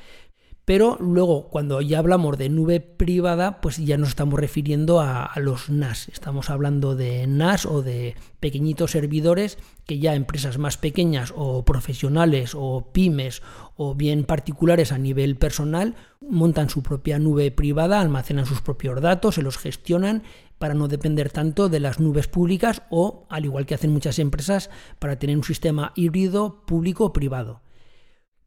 pero 0.67 0.97
luego, 0.99 1.47
cuando 1.47 1.79
ya 1.79 1.99
hablamos 1.99 2.37
de 2.37 2.49
nube 2.49 2.81
privada, 2.81 3.61
pues 3.61 3.77
ya 3.77 3.97
nos 3.97 4.09
estamos 4.09 4.37
refiriendo 4.37 4.99
a, 4.99 5.31
los 5.37 5.69
NAS. 5.69 6.09
Estamos 6.09 6.49
hablando 6.49 6.93
de 6.93 7.25
NAS 7.25 7.65
o 7.65 7.81
de 7.81 8.15
pequeñitos 8.41 8.91
servidores 8.91 9.59
que 9.85 9.99
ya 9.99 10.13
empresas 10.13 10.57
más 10.57 10.75
pequeñas 10.77 11.31
o 11.37 11.63
profesionales 11.63 12.51
o 12.53 12.89
pymes 12.91 13.41
o 13.77 13.95
bien 13.95 14.25
particulares 14.25 14.91
a 14.91 14.97
nivel 14.97 15.37
personal 15.37 15.95
montan 16.19 16.69
su 16.69 16.83
propia 16.83 17.17
nube 17.17 17.49
privada, 17.49 18.01
almacenan 18.01 18.45
sus 18.45 18.59
propios 18.61 18.99
datos, 18.99 19.35
se 19.35 19.43
los 19.43 19.57
gestionan 19.57 20.23
para 20.57 20.73
no 20.73 20.89
depender 20.89 21.29
tanto 21.29 21.69
de 21.69 21.79
las 21.79 22.01
nubes 22.01 22.27
públicas 22.27 22.81
o, 22.89 23.25
al 23.29 23.45
igual 23.45 23.65
que 23.65 23.75
hacen 23.75 23.93
muchas 23.93 24.19
empresas, 24.19 24.69
para 24.99 25.17
tener 25.17 25.37
un 25.37 25.45
sistema 25.45 25.93
híbrido 25.95 26.65
público-privado. 26.65 27.61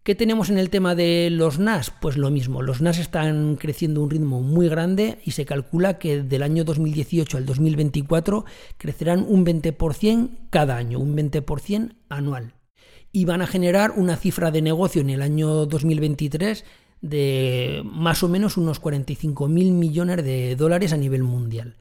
¿Qué 0.02 0.14
tenemos 0.14 0.48
en 0.48 0.56
el 0.56 0.70
tema 0.70 0.94
de 0.94 1.28
los 1.30 1.58
NAS? 1.58 1.92
Pues 2.00 2.16
lo 2.16 2.30
mismo, 2.30 2.62
los 2.62 2.80
NAS 2.80 2.98
están 2.98 3.56
creciendo 3.56 4.00
a 4.00 4.04
un 4.04 4.10
ritmo 4.10 4.40
muy 4.40 4.66
grande 4.66 5.18
y 5.26 5.32
se 5.32 5.44
calcula 5.44 5.98
que 5.98 6.22
del 6.22 6.42
año 6.42 6.64
2018 6.64 7.36
al 7.36 7.44
2024 7.44 8.46
crecerán 8.78 9.26
un 9.28 9.44
20% 9.44 10.30
cada 10.48 10.78
año, 10.78 10.98
un 10.98 11.14
20% 11.14 11.96
anual. 12.08 12.54
Y 13.12 13.26
van 13.26 13.42
a 13.42 13.46
generar 13.46 13.90
una 13.94 14.16
cifra 14.16 14.50
de 14.50 14.62
negocio 14.62 15.02
en 15.02 15.10
el 15.10 15.20
año 15.20 15.66
2023 15.66 16.64
de 17.02 17.82
más 17.84 18.22
o 18.22 18.28
menos 18.28 18.56
unos 18.56 18.80
45 18.80 19.48
mil 19.48 19.72
millones 19.72 20.24
de 20.24 20.56
dólares 20.56 20.94
a 20.94 20.96
nivel 20.96 21.24
mundial. 21.24 21.76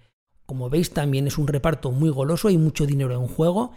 Como 0.46 0.70
veis, 0.70 0.92
también 0.92 1.26
es 1.28 1.38
un 1.38 1.48
reparto 1.48 1.92
muy 1.92 2.10
goloso 2.10 2.50
y 2.50 2.58
mucho 2.58 2.86
dinero 2.86 3.14
en 3.14 3.28
juego 3.28 3.72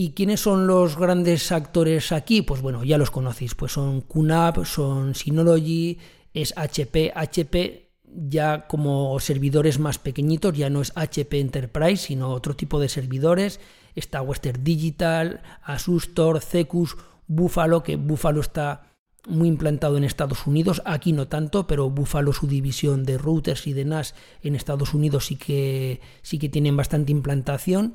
¿Y 0.00 0.12
quiénes 0.12 0.38
son 0.38 0.68
los 0.68 0.96
grandes 0.96 1.50
actores 1.50 2.12
aquí? 2.12 2.42
Pues 2.42 2.62
bueno, 2.62 2.84
ya 2.84 2.98
los 2.98 3.10
conocéis, 3.10 3.56
pues 3.56 3.72
son 3.72 4.00
QNAP, 4.00 4.64
son 4.64 5.16
Synology, 5.16 5.98
es 6.32 6.54
HP, 6.56 7.10
HP 7.16 7.90
ya 8.04 8.68
como 8.68 9.18
servidores 9.18 9.80
más 9.80 9.98
pequeñitos, 9.98 10.56
ya 10.56 10.70
no 10.70 10.82
es 10.82 10.92
HP 10.94 11.40
Enterprise, 11.40 11.96
sino 12.06 12.28
otro 12.28 12.54
tipo 12.54 12.78
de 12.78 12.88
servidores, 12.88 13.58
está 13.96 14.22
Western 14.22 14.62
Digital, 14.62 15.42
Asustor, 15.64 16.42
Cecus, 16.42 16.96
Buffalo, 17.26 17.82
que 17.82 17.96
Buffalo 17.96 18.40
está 18.40 18.92
muy 19.26 19.48
implantado 19.48 19.96
en 19.96 20.04
Estados 20.04 20.46
Unidos, 20.46 20.80
aquí 20.84 21.12
no 21.12 21.26
tanto, 21.26 21.66
pero 21.66 21.90
Buffalo 21.90 22.32
su 22.32 22.46
división 22.46 23.04
de 23.04 23.18
routers 23.18 23.66
y 23.66 23.72
de 23.72 23.84
NAS 23.84 24.14
en 24.42 24.54
Estados 24.54 24.94
Unidos 24.94 25.26
sí 25.26 25.34
que 25.34 26.00
sí 26.22 26.38
que 26.38 26.48
tienen 26.48 26.76
bastante 26.76 27.10
implantación 27.10 27.94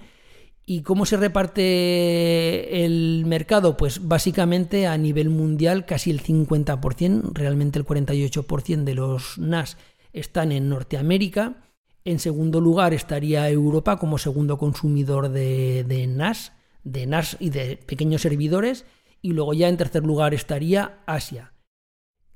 ¿Y 0.66 0.82
cómo 0.82 1.06
se 1.06 1.18
reparte 1.18 2.86
el 2.86 3.26
mercado? 3.26 3.76
Pues 3.76 4.08
básicamente 4.08 4.88
a 4.88 4.98
nivel 4.98 5.30
mundial 5.30 5.86
casi 5.86 6.10
el 6.10 6.24
50%, 6.24 7.34
realmente 7.34 7.80
el 7.80 7.86
48% 7.86 8.84
de 8.84 8.96
los 8.96 9.38
NAS 9.38 9.78
están 10.14 10.52
en 10.54 10.70
Norteamérica. 10.70 11.58
En 12.06 12.20
segundo 12.20 12.62
lugar 12.62 12.94
estaría 12.94 13.50
Europa 13.50 13.98
como 13.98 14.18
segundo 14.18 14.58
consumidor 14.58 15.30
de, 15.30 15.84
de 15.84 16.08
NAS, 16.08 16.54
de 16.84 17.08
NAS 17.08 17.38
y 17.40 17.50
de 17.50 17.78
pequeños 17.78 18.22
servidores. 18.22 18.86
Y 19.22 19.34
luego 19.34 19.54
ya 19.54 19.68
en 19.68 19.78
tercer 19.78 20.04
lugar 20.04 20.34
estaría 20.34 21.00
Asia. 21.06 21.53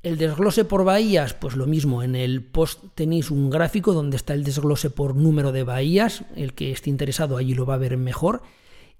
El 0.04 0.18
desglose 0.18 0.64
por 0.64 0.84
bahías, 0.84 1.34
pues 1.34 1.56
lo 1.56 1.66
mismo, 1.66 2.04
en 2.04 2.16
el 2.16 2.44
post 2.44 2.84
tenéis 2.96 3.32
un 3.32 3.50
gráfico 3.50 3.94
donde 3.94 4.16
está 4.16 4.34
el 4.34 4.44
desglose 4.44 4.90
por 4.90 5.16
número 5.16 5.52
de 5.52 5.64
bahías, 5.64 6.24
el 6.36 6.54
que 6.54 6.72
esté 6.72 6.90
interesado 6.90 7.36
allí 7.36 7.54
lo 7.54 7.66
va 7.66 7.74
a 7.74 7.78
ver 7.78 7.98
mejor. 7.98 8.44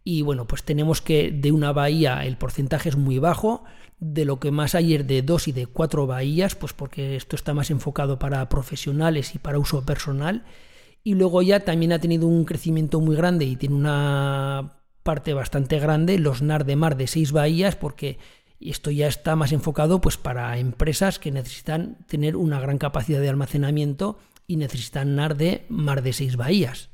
Y 0.04 0.22
bueno, 0.22 0.48
pues 0.48 0.64
tenemos 0.64 1.02
que 1.02 1.32
de 1.32 1.52
una 1.52 1.72
bahía 1.72 2.26
el 2.26 2.38
porcentaje 2.38 2.90
es 2.90 2.98
muy 2.98 3.20
bajo, 3.20 3.64
de 4.00 4.26
lo 4.26 4.40
que 4.40 4.52
más 4.52 4.76
hay 4.76 4.96
es 4.96 5.08
de 5.08 5.22
dos 5.22 5.48
y 5.48 5.52
de 5.52 5.66
cuatro 5.66 6.08
bahías, 6.08 6.56
pues 6.56 6.74
porque 6.74 7.16
esto 7.16 7.36
está 7.36 7.54
más 7.54 7.72
enfocado 7.72 8.20
para 8.20 8.48
profesionales 8.50 9.36
y 9.36 9.40
para 9.40 9.60
uso 9.60 9.86
personal. 9.86 10.46
Y 11.04 11.14
luego 11.14 11.42
ya 11.42 11.62
también 11.62 11.94
ha 11.94 12.00
tenido 12.00 12.28
un 12.28 12.46
crecimiento 12.46 13.00
muy 13.02 13.16
grande 13.16 13.46
y 13.46 13.56
tiene 13.56 13.76
una 13.76 14.82
parte 15.04 15.34
bastante 15.34 15.80
grande, 15.80 16.20
los 16.20 16.42
NAR 16.42 16.66
de 16.66 16.76
mar 16.76 16.98
de 16.98 17.08
seis 17.08 17.32
bahías, 17.32 17.76
porque 17.76 18.18
y 18.60 18.72
esto 18.72 18.92
ya 18.92 19.08
está 19.08 19.36
más 19.36 19.52
enfocado 19.52 20.02
pues, 20.02 20.18
para 20.18 20.58
empresas 20.58 21.20
que 21.20 21.32
necesitan 21.32 21.98
tener 22.08 22.36
una 22.36 22.60
gran 22.60 22.78
capacidad 22.78 23.20
de 23.20 23.30
almacenamiento 23.30 24.18
y 24.48 24.58
necesitan 24.58 25.16
NAR 25.16 25.38
de 25.38 25.66
más 25.70 26.04
de 26.04 26.14
seis 26.14 26.38
bahías. 26.38 26.90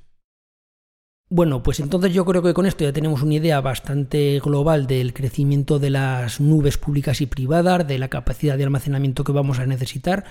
Bueno, 1.30 1.64
pues 1.64 1.80
entonces 1.80 2.14
yo 2.14 2.26
creo 2.26 2.44
que 2.44 2.54
con 2.54 2.66
esto 2.66 2.84
ya 2.84 2.94
tenemos 2.94 3.24
una 3.24 3.36
idea 3.36 3.60
bastante 3.62 4.40
global 4.40 4.86
del 4.86 5.14
crecimiento 5.14 5.80
de 5.80 5.90
las 5.90 6.40
nubes 6.40 6.78
públicas 6.78 7.22
y 7.22 7.26
privadas, 7.26 7.88
de 7.88 7.98
la 7.98 8.10
capacidad 8.10 8.58
de 8.58 8.66
almacenamiento 8.66 9.24
que 9.24 9.32
vamos 9.32 9.58
a 9.58 9.66
necesitar. 9.66 10.26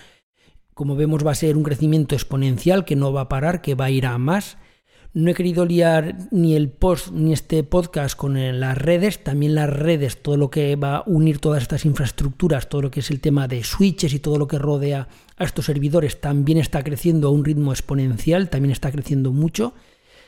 Como 0.74 0.94
vemos 0.94 1.26
va 1.26 1.32
a 1.32 1.34
ser 1.34 1.56
un 1.56 1.64
crecimiento 1.64 2.14
exponencial 2.14 2.84
que 2.84 2.94
no 2.94 3.12
va 3.12 3.22
a 3.22 3.28
parar, 3.28 3.62
que 3.62 3.74
va 3.74 3.86
a 3.86 3.90
ir 3.90 4.06
a 4.06 4.16
más. 4.18 4.58
No 5.14 5.30
he 5.30 5.34
querido 5.34 5.66
liar 5.66 6.16
ni 6.30 6.56
el 6.56 6.70
post 6.70 7.10
ni 7.10 7.34
este 7.34 7.62
podcast 7.64 8.16
con 8.16 8.32
las 8.58 8.78
redes, 8.78 9.22
también 9.22 9.54
las 9.54 9.68
redes, 9.68 10.22
todo 10.22 10.38
lo 10.38 10.48
que 10.48 10.74
va 10.74 10.96
a 10.96 11.02
unir 11.04 11.38
todas 11.38 11.60
estas 11.60 11.84
infraestructuras, 11.84 12.70
todo 12.70 12.80
lo 12.80 12.90
que 12.90 13.00
es 13.00 13.10
el 13.10 13.20
tema 13.20 13.46
de 13.46 13.62
switches 13.62 14.14
y 14.14 14.20
todo 14.20 14.38
lo 14.38 14.48
que 14.48 14.58
rodea 14.58 15.08
a 15.36 15.44
estos 15.44 15.66
servidores 15.66 16.18
también 16.18 16.56
está 16.56 16.82
creciendo 16.82 17.28
a 17.28 17.30
un 17.30 17.44
ritmo 17.44 17.72
exponencial, 17.72 18.48
también 18.48 18.72
está 18.72 18.90
creciendo 18.90 19.32
mucho. 19.32 19.74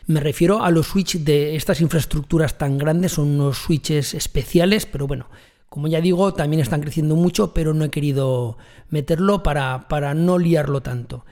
Me 0.07 0.21
refiero 0.21 0.63
a 0.63 0.71
los 0.71 0.89
switches 0.89 1.25
de 1.25 1.57
estas 1.57 1.81
infraestructuras 1.81 2.59
tan 2.59 2.77
grandes, 2.77 3.13
son 3.13 3.29
unos 3.29 3.57
switches 3.57 4.13
especiales, 4.13 4.85
pero 4.85 5.07
bueno, 5.07 5.31
como 5.71 5.89
ya 5.89 6.03
digo, 6.03 6.35
también 6.35 6.61
están 6.61 6.83
creciendo 6.83 7.17
mucho, 7.17 7.55
pero 7.55 7.73
no 7.73 7.87
he 7.87 7.91
querido 7.91 8.59
meterlo 8.91 9.43
para, 9.43 9.89
para 9.89 10.13
no 10.13 10.39
liarlo 10.39 10.83
tanto. 10.83 11.25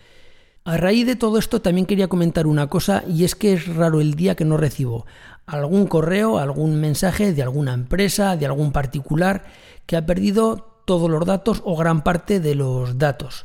A 0.64 0.77
raíz 0.77 1.07
de 1.07 1.16
todo 1.16 1.38
esto 1.38 1.61
también 1.61 1.87
quería 1.87 2.07
comentar 2.07 2.46
una 2.46 2.68
cosa 2.68 3.03
y 3.09 3.25
es 3.25 3.35
que 3.35 3.53
es 3.53 3.66
raro 3.66 4.01
el 4.01 4.14
día 4.14 4.37
que 4.37 4.44
no 4.44 4.57
recibo 4.57 5.07
algún 5.44 5.88
correo, 5.88 6.38
algún 6.38 6.81
mensaje 6.81 7.33
de 7.33 7.42
alguna 7.42 7.75
empresa, 7.75 8.37
de 8.37 8.46
algún 8.46 8.70
particular 8.70 9.44
que 9.87 9.96
ha 9.96 10.07
perdido 10.07 10.83
todos 10.85 11.11
los 11.11 11.27
datos 11.27 11.62
o 11.64 11.77
gran 11.77 12.05
parte 12.05 12.38
de 12.38 12.55
los 12.55 12.96
datos 12.96 13.44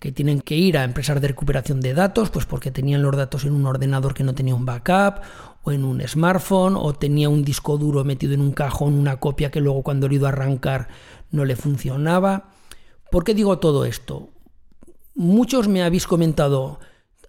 que 0.00 0.10
tienen 0.10 0.40
que 0.40 0.56
ir 0.56 0.76
a 0.76 0.82
empresas 0.82 1.20
de 1.20 1.28
recuperación 1.28 1.80
de 1.80 1.94
datos, 1.94 2.30
pues 2.30 2.46
porque 2.46 2.72
tenían 2.72 3.02
los 3.02 3.16
datos 3.16 3.44
en 3.44 3.52
un 3.52 3.64
ordenador 3.64 4.12
que 4.12 4.24
no 4.24 4.34
tenía 4.34 4.54
un 4.54 4.66
backup, 4.66 5.22
o 5.62 5.72
en 5.72 5.84
un 5.84 6.06
smartphone, 6.06 6.76
o 6.76 6.92
tenía 6.92 7.28
un 7.28 7.44
disco 7.44 7.78
duro 7.78 8.04
metido 8.04 8.34
en 8.34 8.40
un 8.40 8.52
cajón, 8.52 8.94
una 8.94 9.18
copia 9.18 9.50
que 9.50 9.60
luego 9.60 9.82
cuando 9.82 10.06
he 10.06 10.14
ido 10.14 10.26
a 10.26 10.30
arrancar 10.30 10.88
no 11.30 11.44
le 11.44 11.56
funcionaba. 11.56 12.50
¿Por 13.10 13.24
qué 13.24 13.34
digo 13.34 13.58
todo 13.58 13.84
esto? 13.84 14.28
Muchos 15.18 15.66
me 15.66 15.82
habéis 15.82 16.06
comentado, 16.06 16.78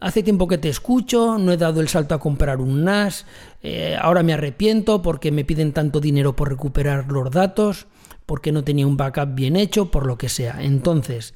hace 0.01 0.21
tiempo 0.21 0.49
que 0.49 0.57
te 0.57 0.67
escucho, 0.67 1.37
no 1.37 1.53
he 1.53 1.57
dado 1.57 1.79
el 1.79 1.87
salto 1.87 2.15
a 2.15 2.19
comprar 2.19 2.59
un 2.59 2.83
NAS, 2.83 3.25
eh, 3.63 3.95
ahora 3.97 4.23
me 4.23 4.33
arrepiento 4.33 5.01
porque 5.01 5.31
me 5.31 5.45
piden 5.45 5.71
tanto 5.71 6.01
dinero 6.01 6.35
por 6.35 6.49
recuperar 6.49 7.09
los 7.09 7.31
datos, 7.31 7.87
porque 8.25 8.51
no 8.51 8.65
tenía 8.65 8.85
un 8.85 8.97
backup 8.97 9.33
bien 9.33 9.55
hecho, 9.55 9.89
por 9.89 10.05
lo 10.05 10.17
que 10.17 10.27
sea. 10.27 10.57
Entonces, 10.63 11.33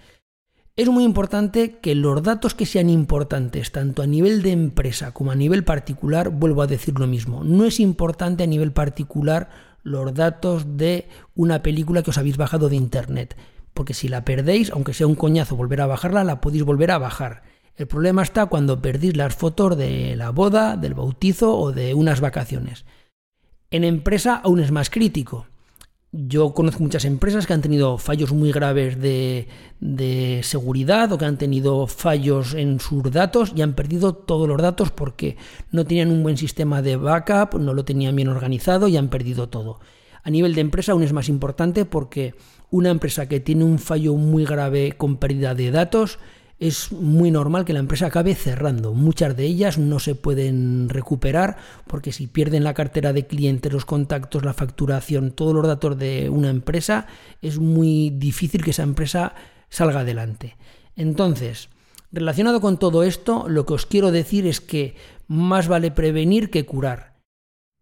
es 0.76 0.90
muy 0.90 1.06
importante 1.06 1.78
que 1.80 1.96
los 1.96 2.22
datos 2.22 2.54
que 2.54 2.66
sean 2.66 2.90
importantes, 2.90 3.72
tanto 3.72 4.02
a 4.02 4.06
nivel 4.06 4.42
de 4.42 4.52
empresa 4.52 5.14
como 5.14 5.32
a 5.32 5.36
nivel 5.36 5.64
particular, 5.64 6.32
vuelvo 6.32 6.64
a 6.64 6.68
decir 6.68 7.00
lo 7.00 7.08
mismo, 7.08 7.46
no 7.46 7.64
es 7.64 7.80
importante 7.80 8.44
a 8.44 8.48
nivel 8.48 8.74
particular 8.74 9.50
los 9.84 10.14
datos 10.14 10.76
de 10.76 11.08
una 11.34 11.64
película 11.64 12.04
que 12.04 12.10
os 12.10 12.18
habéis 12.18 12.36
bajado 12.36 12.68
de 12.68 12.76
internet, 12.76 13.38
porque 13.82 13.96
si 13.96 14.10
la 14.10 14.24
perdéis, 14.24 14.70
aunque 14.70 14.94
sea 14.94 15.08
un 15.08 15.16
coñazo 15.16 15.56
volver 15.56 15.82
a 15.82 15.88
bajarla, 15.88 16.24
la 16.24 16.40
podéis 16.40 16.62
volver 16.62 16.92
a 16.92 17.00
bajar. 17.00 17.42
El 17.76 17.88
problema 17.88 18.22
está 18.22 18.46
cuando 18.46 18.80
perdís 18.80 19.18
las 19.18 19.34
fotos 19.34 19.76
de 19.76 20.16
la 20.16 20.30
boda, 20.30 20.78
del 20.78 20.94
bautizo 20.94 21.58
o 21.58 21.72
de 21.72 21.96
unas 21.96 22.22
vacaciones. 22.22 22.86
En 23.72 23.84
empresa 23.84 24.36
aún 24.36 24.60
es 24.60 24.72
más 24.72 24.92
crítico. 24.92 25.48
Yo 26.12 26.54
conozco 26.54 26.84
muchas 26.84 27.06
empresas 27.06 27.48
que 27.48 27.54
han 27.54 27.64
tenido 27.64 27.98
fallos 27.98 28.32
muy 28.34 28.52
graves 28.52 29.02
de, 29.02 29.48
seguridad 30.44 31.12
o 31.12 31.18
que 31.18 31.26
han 31.26 31.40
tenido 31.40 31.88
fallos 31.88 32.54
en 32.54 32.80
sus 32.80 33.10
datos 33.10 33.52
y 33.56 33.64
han 33.64 33.74
perdido 33.74 34.14
todos 34.14 34.48
los 34.48 34.62
datos 34.62 34.92
porque 34.92 35.38
no 35.72 35.86
tenían 35.86 36.12
un 36.12 36.22
buen 36.22 36.38
sistema 36.38 36.84
de 36.84 36.98
backup, 36.98 37.60
no 37.60 37.74
lo 37.74 37.84
tenían 37.84 38.16
bien 38.16 38.28
organizado 38.28 38.88
y 38.88 38.98
han 38.98 39.10
perdido 39.10 39.50
todo. 39.50 39.80
A 40.22 40.30
nivel 40.30 40.54
de 40.54 40.62
empresa 40.62 40.92
aún 40.92 41.02
es 41.02 41.14
más 41.14 41.30
importante 41.30 41.86
porque 41.86 42.36
una 42.72 42.90
empresa 42.90 43.28
que 43.28 43.40
tiene 43.40 43.64
un 43.64 43.78
fallo 43.78 44.16
muy 44.16 44.46
grave 44.46 44.94
con 44.98 45.18
pérdida 45.18 45.54
de 45.54 45.70
datos 45.70 46.18
es 46.58 46.92
muy 46.92 47.32
normal 47.32 47.66
que 47.66 47.74
la 47.74 47.80
empresa 47.80 48.06
acabe 48.06 48.36
cerrando. 48.36 48.94
Muchas 48.94 49.36
de 49.36 49.46
ellas 49.46 49.80
no 49.80 49.98
se 49.98 50.14
pueden 50.14 50.90
recuperar 50.90 51.58
porque 51.88 52.12
si 52.12 52.28
pierden 52.28 52.64
la 52.64 52.76
cartera 52.76 53.14
de 53.14 53.26
clientes, 53.26 53.74
los 53.74 53.84
contactos, 53.84 54.46
la 54.46 54.54
facturación, 54.54 55.32
todos 55.32 55.56
los 55.56 55.66
datos 55.66 55.98
de 55.98 56.30
una 56.30 56.50
empresa, 56.50 57.08
es 57.42 57.58
muy 57.58 58.12
difícil 58.12 58.64
que 58.64 58.72
esa 58.72 58.84
empresa 58.84 59.34
salga 59.70 60.02
adelante. 60.02 60.56
Entonces, 60.96 61.70
relacionado 62.12 62.62
con 62.62 62.78
todo 62.78 63.02
esto, 63.02 63.50
lo 63.50 63.66
que 63.66 63.74
os 63.74 63.88
quiero 63.88 64.12
decir 64.12 64.46
es 64.46 64.62
que 64.62 64.96
más 65.28 65.68
vale 65.68 65.90
prevenir 65.90 66.52
que 66.52 66.68
curar. 66.68 67.16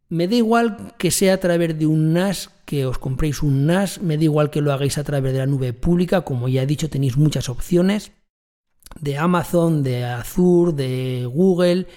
Me 0.08 0.30
da 0.30 0.36
igual 0.36 0.94
que 0.98 1.12
sea 1.12 1.34
a 1.34 1.40
través 1.40 1.78
de 1.78 1.86
un 1.86 2.14
NAS, 2.14 2.50
que 2.70 2.86
os 2.86 3.02
compréis 3.02 3.42
un 3.42 3.66
NAS, 3.66 3.98
me 3.98 4.14
da 4.14 4.30
igual 4.30 4.54
que 4.54 4.62
lo 4.62 4.70
hagáis 4.70 5.02
a 5.02 5.04
través 5.04 5.34
de 5.34 5.42
la 5.42 5.50
nube 5.50 5.74
pública, 5.74 6.22
como 6.22 6.46
ya 6.54 6.62
he 6.62 6.70
dicho 6.70 6.88
tenéis 6.88 7.18
muchas 7.18 7.50
opciones 7.50 8.12
de 9.02 9.18
Amazon, 9.18 9.82
de 9.82 10.06
Azure, 10.06 10.74
de 10.74 11.26
Google. 11.26 11.88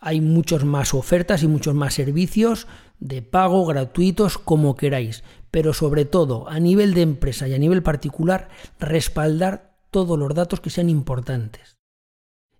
Hay 0.00 0.20
muchas 0.20 0.64
más 0.64 0.92
ofertas 0.92 1.44
y 1.44 1.46
muchos 1.46 1.76
más 1.76 1.94
servicios 1.94 2.66
de 2.98 3.22
pago 3.22 3.64
gratuitos 3.64 4.38
como 4.38 4.74
queráis. 4.74 5.22
Pero 5.52 5.72
sobre 5.72 6.04
todo 6.04 6.48
a 6.48 6.58
nivel 6.58 6.94
de 6.94 7.02
empresa 7.02 7.46
y 7.46 7.54
a 7.54 7.58
nivel 7.58 7.84
particular, 7.84 8.48
respaldar 8.80 9.78
todos 9.92 10.18
los 10.18 10.34
datos 10.34 10.58
que 10.58 10.70
sean 10.70 10.90
importantes. 10.90 11.78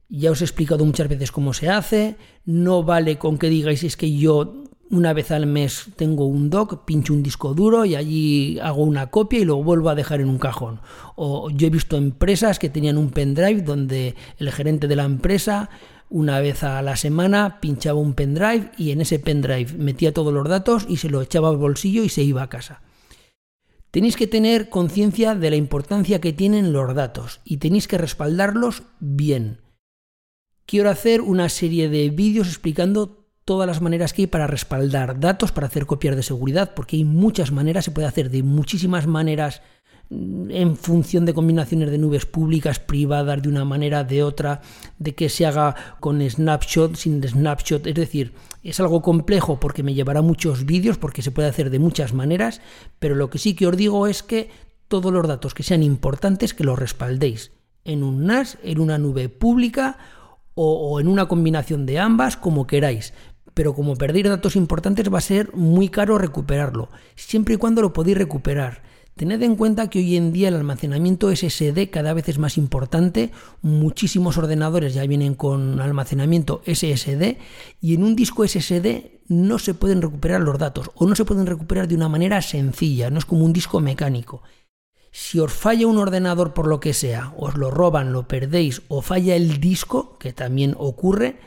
Ya 0.09 0.31
os 0.31 0.43
he 0.43 0.45
explicado 0.45 0.85
muchas 0.85 1.09
veces 1.09 1.33
cómo 1.33 1.55
se 1.55 1.71
hace. 1.71 2.19
No 2.45 2.85
vale 2.85 3.19
con 3.19 3.37
que 3.37 3.51
digáis 3.51 3.83
es 3.83 3.97
que 3.97 4.17
yo 4.17 4.68
una 4.91 5.13
vez 5.13 5.31
al 5.31 5.47
mes 5.47 5.87
tengo 5.97 6.27
un 6.27 6.51
dock, 6.51 6.85
pincho 6.85 7.13
un 7.13 7.23
disco 7.23 7.55
duro 7.55 7.85
y 7.85 7.95
allí 7.95 8.59
hago 8.61 8.83
una 8.83 9.09
copia 9.09 9.39
y 9.39 9.45
lo 9.45 9.63
vuelvo 9.63 9.91
a 9.91 9.95
dejar 9.95 10.21
en 10.21 10.29
un 10.29 10.39
cajón. 10.39 10.81
O 11.17 11.51
yo 11.51 11.67
he 11.67 11.71
visto 11.71 11.97
empresas 11.97 12.59
que 12.59 12.71
tenían 12.71 12.99
un 12.99 13.11
pendrive 13.11 13.63
donde 13.63 14.15
el 14.39 14.51
gerente 14.51 14.89
de 14.89 14.97
la 14.97 15.05
empresa 15.05 15.71
una 16.11 16.41
vez 16.41 16.63
a 16.63 16.81
la 16.81 16.97
semana 16.97 17.61
pinchaba 17.61 18.01
un 18.01 18.15
pendrive 18.15 18.71
y 18.79 18.93
en 18.93 19.03
ese 19.03 19.19
pendrive 19.19 19.75
metía 19.75 20.15
todos 20.15 20.33
los 20.33 20.49
datos 20.49 20.87
y 20.89 20.97
se 20.97 21.11
lo 21.11 21.21
echaba 21.21 21.51
al 21.51 21.59
bolsillo 21.59 22.03
y 22.03 22.09
se 22.09 22.23
iba 22.23 22.43
a 22.43 22.49
casa. 22.49 22.81
Tenéis 23.91 24.17
que 24.17 24.27
tener 24.27 24.69
conciencia 24.69 25.35
de 25.35 25.51
la 25.51 25.57
importancia 25.57 26.21
que 26.21 26.33
tienen 26.33 26.73
los 26.73 26.95
datos 26.95 27.41
y 27.45 27.59
tenéis 27.59 27.89
que 27.89 27.99
respaldarlos 27.99 28.83
bien. 29.01 29.61
Quiero 30.67 30.91
hacer 30.91 31.23
una 31.23 31.49
serie 31.49 31.89
de 31.89 32.11
vídeos 32.11 32.49
explicando 32.49 33.18
todas 33.49 33.67
las 33.67 33.81
maneras 33.81 34.13
que 34.13 34.21
hay 34.21 34.27
para 34.27 34.47
respaldar 34.47 35.21
datos, 35.21 35.53
para 35.53 35.69
hacer 35.69 35.87
copias 35.87 36.15
de 36.15 36.23
seguridad, 36.23 36.75
porque 36.75 36.97
hay 36.97 37.05
muchas 37.05 37.51
maneras, 37.51 37.87
se 37.87 37.91
puede 37.91 38.07
hacer 38.07 38.29
de 38.29 38.43
muchísimas 38.43 39.07
maneras 39.07 39.63
mm, 40.11 40.51
en 40.51 40.77
función 40.77 41.25
de 41.25 41.33
combinaciones 41.33 41.91
de 41.91 41.97
nubes 41.97 42.27
públicas, 42.27 42.79
privadas, 42.79 43.41
de 43.41 43.49
una 43.49 43.65
manera, 43.65 44.05
de 44.05 44.23
otra, 44.23 44.61
de 44.99 45.15
que 45.15 45.31
se 45.31 45.47
haga 45.47 45.75
con 45.99 46.21
snapshot, 46.21 46.97
sin 46.97 47.27
snapshot, 47.27 47.87
es 47.87 47.95
decir, 47.95 48.35
es 48.63 48.81
algo 48.81 49.01
complejo 49.01 49.59
porque 49.59 49.83
me 49.83 49.95
llevará 49.95 50.21
muchos 50.21 50.67
vídeos, 50.67 50.99
porque 50.99 51.23
se 51.23 51.31
puede 51.31 51.49
hacer 51.49 51.71
de 51.71 51.79
muchas 51.79 52.13
maneras, 52.13 52.61
pero 52.99 53.15
lo 53.15 53.31
que 53.31 53.39
sí 53.39 53.55
que 53.55 53.67
os 53.67 53.79
digo 53.79 54.07
es 54.07 54.23
que 54.23 54.51
todos 54.89 55.11
los 55.11 55.27
datos 55.27 55.55
que 55.55 55.63
sean 55.63 55.83
importantes, 55.83 56.53
que 56.53 56.65
los 56.65 56.79
respaldéis 56.79 57.53
en 57.87 58.03
un 58.03 58.27
NAS, 58.27 58.59
en 58.63 58.79
una 58.79 58.99
nube 58.99 59.31
pública 59.31 59.97
o, 60.55 60.91
o 60.91 61.01
en 61.01 61.09
una 61.09 61.29
combinación 61.29 61.87
de 61.87 61.99
ambas, 61.99 62.37
como 62.37 62.67
queráis 62.67 63.15
pero 63.59 63.75
como 63.75 63.97
perder 63.97 64.29
datos 64.29 64.55
importantes 64.55 65.13
va 65.13 65.19
a 65.19 65.21
ser 65.21 65.53
muy 65.53 65.89
caro 65.89 66.17
recuperarlo, 66.17 66.91
siempre 67.17 67.55
y 67.55 67.57
cuando 67.57 67.83
lo 67.83 67.93
podéis 67.93 68.17
recuperar. 68.17 68.85
Tened 69.17 69.43
en 69.43 69.57
cuenta 69.57 69.91
que 69.91 69.99
hoy 69.99 70.17
en 70.17 70.33
día 70.33 70.47
el 70.47 70.55
almacenamiento 70.55 71.35
SSD 71.35 71.91
cada 71.91 72.15
vez 72.15 72.29
es 72.29 72.39
más 72.39 72.57
importante, 72.57 73.33
muchísimos 73.61 74.39
ordenadores 74.39 74.95
ya 74.95 75.05
vienen 75.09 75.35
con 75.35 75.81
almacenamiento 75.81 76.63
SSD 76.67 77.37
y 77.81 77.95
en 77.95 78.05
un 78.05 78.15
disco 78.15 78.47
SSD 78.47 79.25
no 79.27 79.59
se 79.59 79.75
pueden 79.75 80.03
recuperar 80.03 80.41
los 80.41 80.57
datos 80.57 80.93
o 80.95 81.09
no 81.09 81.17
se 81.17 81.25
pueden 81.25 81.47
recuperar 81.47 81.89
de 81.89 81.97
una 81.97 82.09
manera 82.09 82.41
sencilla, 82.43 83.11
no 83.11 83.19
es 83.19 83.25
como 83.25 83.45
un 83.45 83.53
disco 83.53 83.81
mecánico. 83.81 84.41
Si 85.11 85.41
os 85.41 85.53
falla 85.53 85.89
un 85.89 85.99
ordenador 85.99 86.55
por 86.55 86.69
lo 86.69 86.79
que 86.79 86.95
sea, 86.95 87.35
os 87.37 87.57
lo 87.57 87.73
roban, 87.73 88.13
lo 88.13 88.29
perdéis 88.29 88.83
o 88.87 89.03
falla 89.03 89.35
el 89.35 89.59
disco, 89.59 90.17
que 90.21 90.33
también 90.33 90.77
ocurre, 90.79 91.41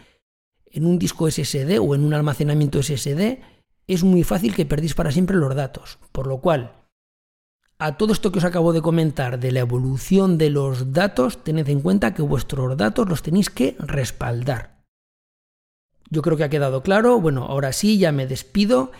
en 0.71 0.85
un 0.85 0.99
disco 0.99 1.29
SSD 1.29 1.79
o 1.79 1.95
en 1.95 2.03
un 2.03 2.13
almacenamiento 2.13 2.81
SSD, 2.81 3.39
es 3.87 4.03
muy 4.03 4.23
fácil 4.23 4.55
que 4.55 4.65
perdéis 4.65 4.93
para 4.93 5.11
siempre 5.11 5.35
los 5.35 5.55
datos. 5.55 5.99
Por 6.11 6.27
lo 6.27 6.39
cual, 6.39 6.73
a 7.77 7.97
todo 7.97 8.13
esto 8.13 8.31
que 8.31 8.39
os 8.39 8.45
acabo 8.45 8.73
de 8.73 8.81
comentar 8.81 9.39
de 9.39 9.51
la 9.51 9.61
evolución 9.61 10.37
de 10.37 10.49
los 10.49 10.93
datos, 10.93 11.43
tened 11.43 11.67
en 11.67 11.81
cuenta 11.81 12.13
que 12.13 12.21
vuestros 12.21 12.77
datos 12.77 13.09
los 13.09 13.23
tenéis 13.23 13.49
que 13.49 13.75
respaldar. 13.79 14.81
Yo 16.09 16.21
creo 16.21 16.37
que 16.37 16.43
ha 16.43 16.49
quedado 16.49 16.83
claro. 16.83 17.19
Bueno, 17.19 17.45
ahora 17.45 17.73
sí, 17.73 17.97
ya 17.97 18.11
me 18.11 18.27
despido. 18.27 18.91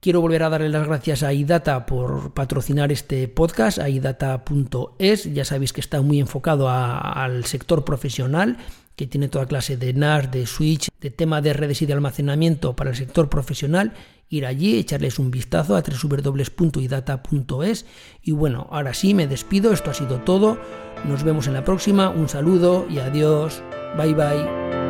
Quiero 0.00 0.20
volver 0.20 0.42
a 0.42 0.48
darle 0.48 0.68
las 0.68 0.86
gracias 0.86 1.22
a 1.22 1.32
iData 1.32 1.86
por 1.86 2.34
patrocinar 2.34 2.90
este 2.90 3.28
podcast, 3.28 3.78
a 3.78 3.88
idata.es. 3.88 5.32
Ya 5.32 5.44
sabéis 5.44 5.72
que 5.72 5.80
está 5.80 6.02
muy 6.02 6.20
enfocado 6.20 6.68
al 6.68 7.44
sector 7.44 7.84
profesional 7.84 8.58
que 8.96 9.06
tiene 9.06 9.28
toda 9.28 9.46
clase 9.46 9.76
de 9.76 9.92
NAS, 9.92 10.30
de 10.30 10.46
switch, 10.46 10.88
de 11.00 11.10
tema 11.10 11.40
de 11.40 11.52
redes 11.52 11.82
y 11.82 11.86
de 11.86 11.92
almacenamiento 11.92 12.76
para 12.76 12.90
el 12.90 12.96
sector 12.96 13.28
profesional, 13.28 13.92
ir 14.28 14.46
allí, 14.46 14.78
echarles 14.78 15.18
un 15.18 15.30
vistazo 15.30 15.76
a 15.76 15.82
www.idata.es 15.82 17.86
y 18.22 18.32
bueno, 18.32 18.68
ahora 18.70 18.94
sí 18.94 19.14
me 19.14 19.26
despido, 19.26 19.72
esto 19.72 19.90
ha 19.90 19.94
sido 19.94 20.20
todo, 20.20 20.58
nos 21.04 21.24
vemos 21.24 21.46
en 21.46 21.54
la 21.54 21.64
próxima, 21.64 22.10
un 22.10 22.28
saludo 22.28 22.86
y 22.88 22.98
adiós, 22.98 23.62
bye 23.96 24.14
bye. 24.14 24.83